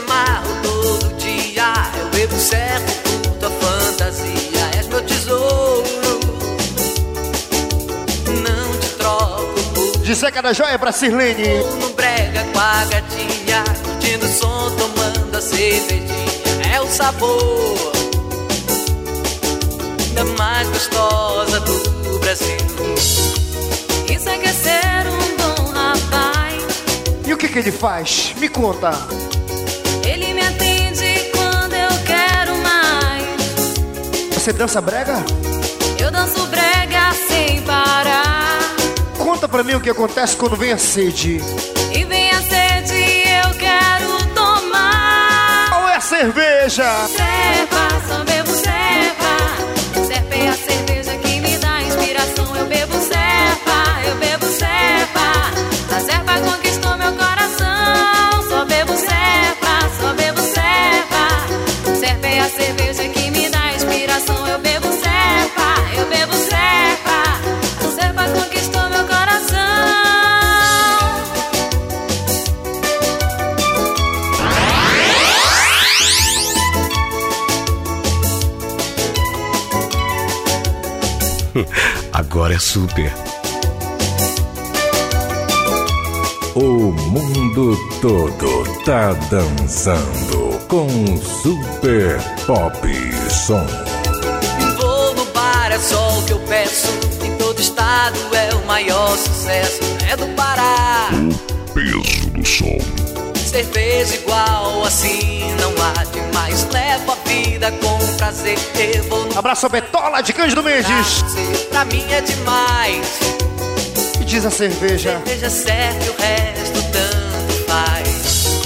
[0.01, 6.21] Amarro todo dia, eu bebo certo, curto a fantasia, és meu tesouro.
[8.43, 11.63] Não te troco por De Zeca da Joia pra Sirlene.
[11.81, 16.11] no brega com a gatinha, curtindo o som, tomando a cervejinha.
[16.75, 17.93] É o sabor
[20.15, 22.57] da mais gostosa do Brasil.
[24.09, 26.63] Isso é que é ser um bom rapaz.
[27.27, 28.35] E o que que ele faz?
[28.39, 28.91] Me conta.
[34.41, 35.23] Você dança brega?
[35.99, 38.75] Eu danço brega sem parar.
[39.19, 41.43] Conta pra mim o que acontece quando vem a sede.
[41.93, 42.95] E vem a sede,
[43.45, 45.69] eu quero tomar.
[45.69, 46.87] Qual é a cerveja?
[82.21, 83.11] Agora é super.
[86.55, 92.77] O mundo todo tá dançando com Super Pop
[93.31, 93.67] Som.
[94.77, 96.89] Vou no bar, é só o que eu peço.
[97.25, 99.81] Em todo estado é o maior sucesso.
[100.07, 101.09] É do Pará.
[101.73, 102.80] Peso do som.
[103.51, 106.65] Cerveja igual assim não há demais.
[106.71, 108.57] Levo a vida com prazer.
[109.09, 111.25] No Abraço a Betola de Cândido Mendes.
[111.69, 113.07] pra mim é demais.
[114.21, 115.21] E diz a cerveja.
[115.25, 118.63] Cerveja serve, o resto tanto faz.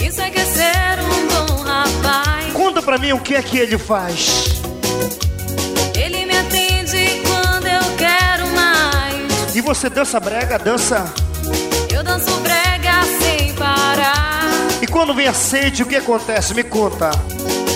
[0.00, 2.52] Isso é que ser um bom rapaz.
[2.52, 4.60] Conta pra mim o que é que ele faz.
[5.96, 9.56] Ele me atende quando eu quero mais.
[9.56, 11.12] E você dança brega, dança.
[11.92, 12.53] Eu danço brega
[14.94, 16.54] quando vem a sede, o que acontece?
[16.54, 17.10] Me conta.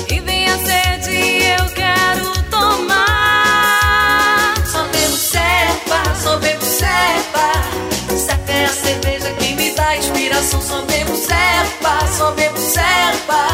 [0.08, 4.54] E vem a sede eu quero tomar.
[4.64, 7.50] Só bebo serpa, só bebo serpa.
[8.16, 10.62] Serpa é a cerveja que me dá inspiração.
[10.62, 13.48] Só bebo serpa, só bebo serpa.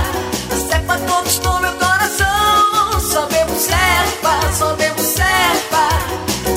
[0.68, 3.00] Serpa conquistou meu coração.
[3.00, 5.88] Só bebo serpa, só bebo serpa.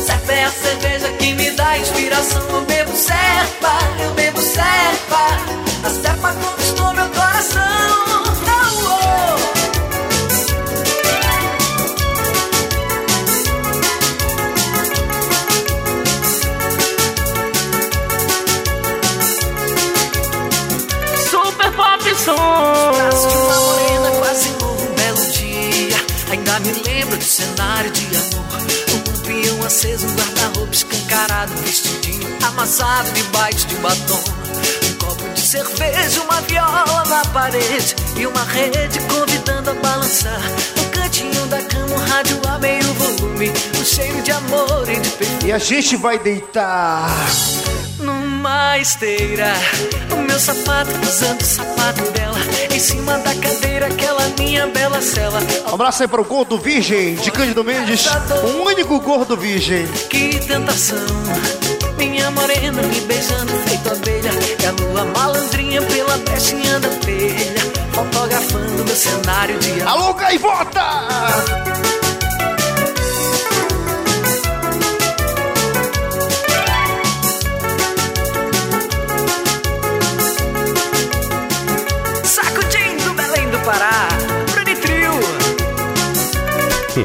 [0.06, 2.46] Serpa é a cerveja que me dá inspiração.
[2.50, 4.27] Eu bebo serpa, eu bebo
[27.58, 28.46] de amor.
[28.94, 34.24] Um lampião aceso, um guarda-roupa escancarado Um vestidinho amassado debaixo de batom.
[34.86, 40.42] Um copo de cerveja, uma viola na parede E uma rede convidando a balançar.
[40.76, 45.10] No cantinho da cama, um rádio a meio volume Um cheiro de amor e de
[45.10, 45.50] perfume.
[45.50, 47.10] E a gente vai deitar.
[48.38, 49.52] Numa esteira.
[50.12, 52.38] O meu sapato usando o sapato dela.
[52.72, 55.40] Em cima da cadeira, aquela minha bela cela.
[55.68, 58.06] Um abraço aí pro gordo virgem de Cândido Mendes.
[58.44, 59.88] O único gordo virgem.
[60.10, 60.98] Que tentação.
[61.98, 64.32] Minha morena me beijando feito abelha.
[64.62, 67.68] E a lua malandrinha pela brechinha da telha.
[67.92, 69.82] Fotografando meu cenário de.
[69.82, 72.07] Alô, gaivota!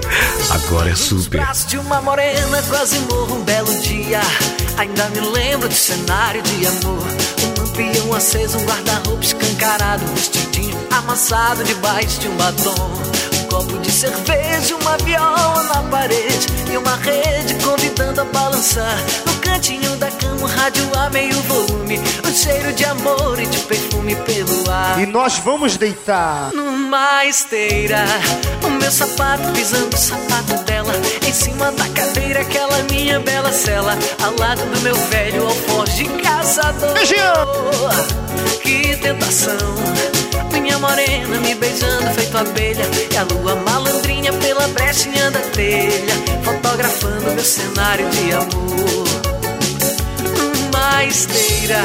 [0.50, 1.40] Agora é super.
[1.40, 4.20] braços de uma morena, quase morro um belo dia.
[4.78, 7.02] Ainda me lembro do cenário de amor.
[7.42, 12.90] Um lampião aceso, um guarda-roupa escancarado, um vestidinho amassado debaixo de um batom.
[13.34, 18.96] Um copo de cerveja, uma viola na parede e uma rede convidando a balançar.
[19.26, 20.10] No cantinho da
[20.42, 25.06] um rádio a meio volume, um cheiro de amor e de perfume pelo ar E
[25.06, 26.50] nós vamos deitar.
[26.52, 28.04] numa esteira.
[28.64, 30.92] O meu sapato pisando o sapato dela.
[31.26, 33.96] Em cima da cadeira, aquela minha bela cela.
[34.22, 36.94] Ao lado do meu velho alforje caçador.
[38.62, 39.56] Que tentação.
[40.52, 42.84] Minha morena me beijando feito abelha.
[43.12, 46.14] E a lua malandrinha pela brechinha da telha.
[46.42, 49.11] Fotografando meu cenário de amor
[50.82, 51.80] numa esteira.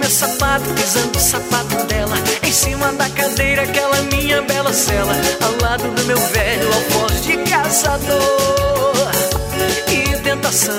[0.00, 2.16] Meu sapato pisando o sapato dela.
[2.42, 5.14] Em cima da cadeira, aquela minha bela cela.
[5.42, 8.96] Ao lado do meu velho alfoz de caçador.
[9.86, 10.74] Que tentação.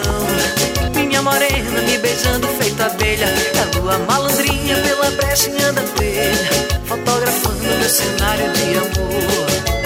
[0.93, 3.27] Minha morena me beijando feito abelha.
[3.61, 6.49] A lua malandrinha pela brechinha da telha.
[6.85, 9.76] Fotografando meu cenário de amor.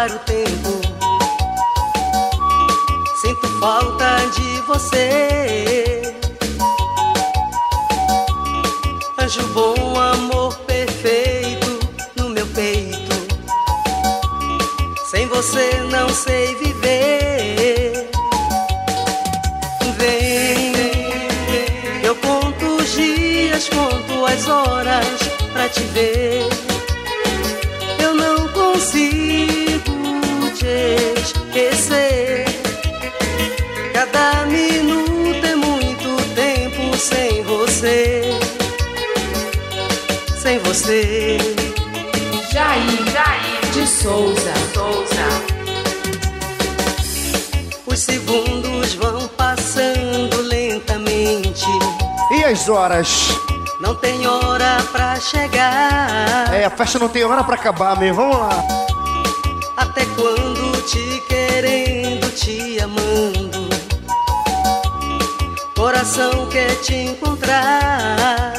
[0.00, 0.80] Passar o tempo.
[3.20, 6.02] Sinto falta de você.
[9.18, 11.80] Anjo bom, amor perfeito
[12.16, 13.16] no meu peito.
[15.10, 16.79] Sem você não sei viver.
[40.80, 41.36] Você.
[42.52, 45.26] Jair, Jair de Souza, Souza.
[47.86, 51.66] Os segundos vão passando lentamente.
[52.32, 53.28] E as horas?
[53.80, 56.52] Não tem hora pra chegar.
[56.54, 58.14] É, a festa não tem hora pra acabar, meu.
[58.14, 58.64] Vamos lá.
[59.76, 63.68] Até quando te querendo, te amando.
[65.74, 68.49] Coração quer te encontrar.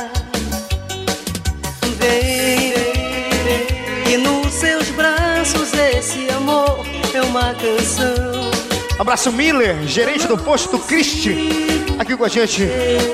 [8.99, 11.49] Abraço Miller, gerente do posto Cristi,
[11.97, 12.67] aqui com a gente.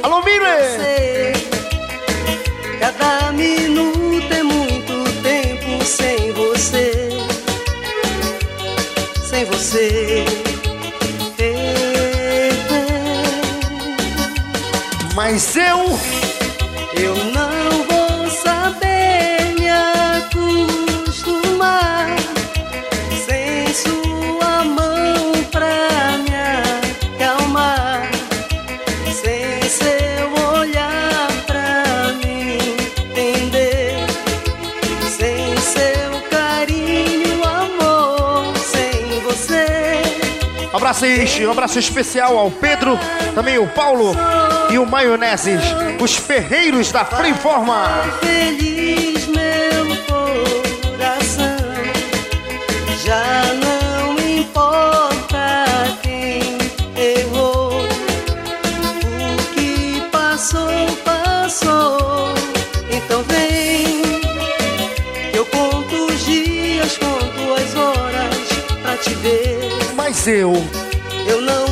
[0.04, 1.34] Alô Miller!
[2.80, 7.10] Cada minuto é muito tempo sem você.
[9.30, 10.26] Sem você.
[15.18, 16.00] Mas eu.
[16.94, 17.37] Eu não
[40.98, 42.98] Um abraço, aí, um abraço especial ao Pedro,
[43.36, 44.16] também o Paulo
[44.72, 45.62] e o Maioneses,
[46.02, 48.04] os ferreiros da Freeforma.
[48.20, 51.56] Feliz meu coração,
[53.06, 55.66] já não importa
[56.02, 56.58] quem
[57.00, 62.34] errou, o que passou, passou.
[62.90, 64.02] Então vem,
[65.32, 68.48] eu conto os dias, conto as horas
[68.82, 69.60] pra te ver.
[69.96, 70.54] Mas eu,
[71.28, 71.67] eu não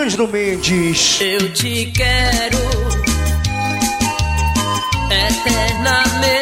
[0.00, 1.20] Cândido Mendes.
[1.20, 2.56] Eu te quero
[5.10, 6.32] eternamente,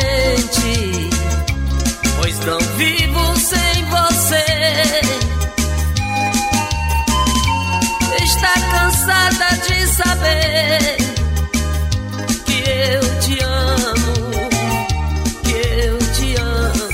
[2.21, 4.45] pois não vivo sem você.
[8.23, 10.97] Está cansada de saber
[12.47, 14.15] que eu te amo,
[15.43, 16.89] que eu te amo.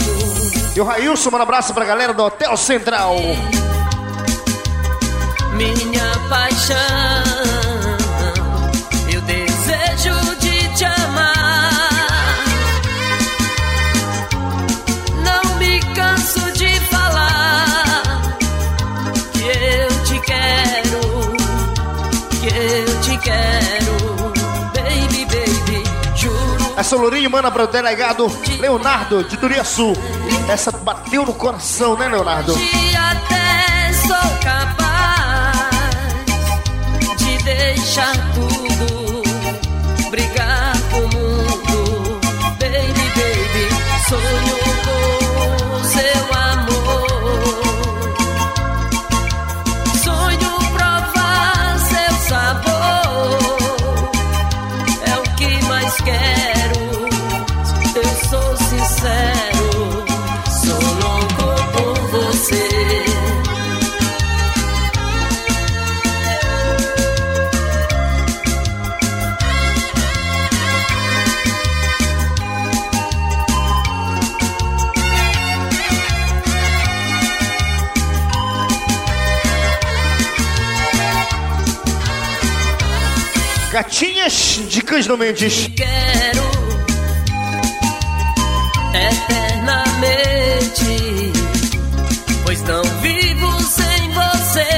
[0.74, 3.16] E o Railson, manda um abraço pra galera do Hotel Central.
[5.55, 5.93] minha
[6.35, 6.77] paixão.
[9.09, 12.44] Eu desejo de te amar.
[15.23, 18.12] Não me canso de falar
[19.32, 21.01] que eu te quero,
[22.40, 24.32] que eu te quero,
[24.74, 25.85] baby, baby.
[26.16, 26.74] Juro.
[26.77, 28.27] Essa Lourinho manda para o delegado
[28.59, 29.93] Leonardo de Turiaçu.
[30.48, 32.55] Essa bateu no coração, né, Leonardo?
[37.85, 39.23] Deixar tudo,
[40.11, 42.19] brigar com o mundo,
[42.59, 43.69] baby, baby,
[44.09, 44.43] sonho
[84.55, 85.68] Gatinhas de Cândido Mendes.
[85.74, 86.44] Quero
[88.94, 90.12] eternamente,
[92.44, 94.68] pois não vivo sem você.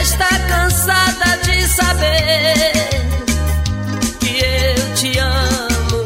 [0.00, 2.72] Está cansada de saber
[4.20, 6.04] que eu te amo,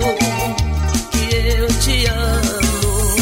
[1.11, 3.17] que eu te amo.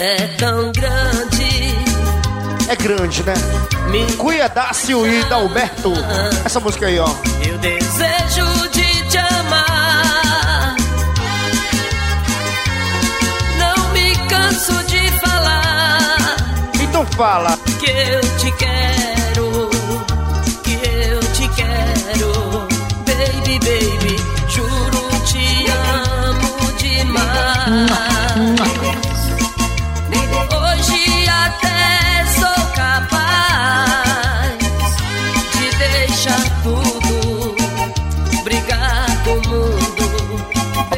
[0.00, 1.74] É tão grande.
[2.68, 3.34] É grande, né?
[4.16, 5.92] Cunha Dácio e Dalberto.
[6.44, 7.08] Essa música aí, ó.
[7.46, 10.76] Eu desejo de te amar.
[13.58, 16.36] Não me canso de falar
[16.80, 17.58] Então fala.
[17.80, 18.19] que eu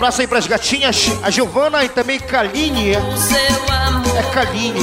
[0.03, 2.91] abraço aí pras gatinhas, a Giovana e também Kaline.
[2.95, 4.81] É Kaline.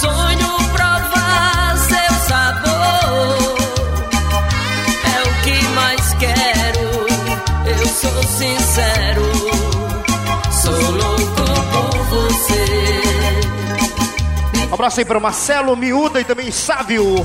[0.00, 3.56] Sonho provar seu sabor.
[5.04, 7.06] É o que mais quero.
[7.70, 9.30] Eu sou sincero.
[10.50, 12.64] Sou louco por você.
[14.68, 17.24] Um abraço aí para Marcelo, Miúda e também Sávio.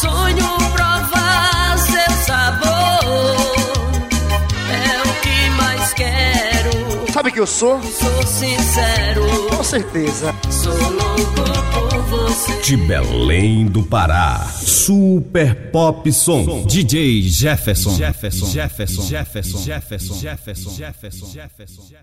[0.00, 0.97] Sonho provar
[7.18, 7.82] Sabe que eu sou?
[7.82, 9.26] Sou sincero.
[9.50, 10.32] Com certeza.
[10.52, 11.34] Sou louco
[11.90, 12.60] por você.
[12.60, 17.96] De Belém do Pará, Super Pop Som, DJ Jefferson.
[17.96, 18.46] Jefferson.
[18.46, 19.02] Jefferson.
[19.02, 19.58] Jefferson.
[19.64, 20.14] Jefferson.
[20.14, 20.70] Jefferson.
[20.70, 21.26] Jefferson.
[21.32, 21.98] Jefferson.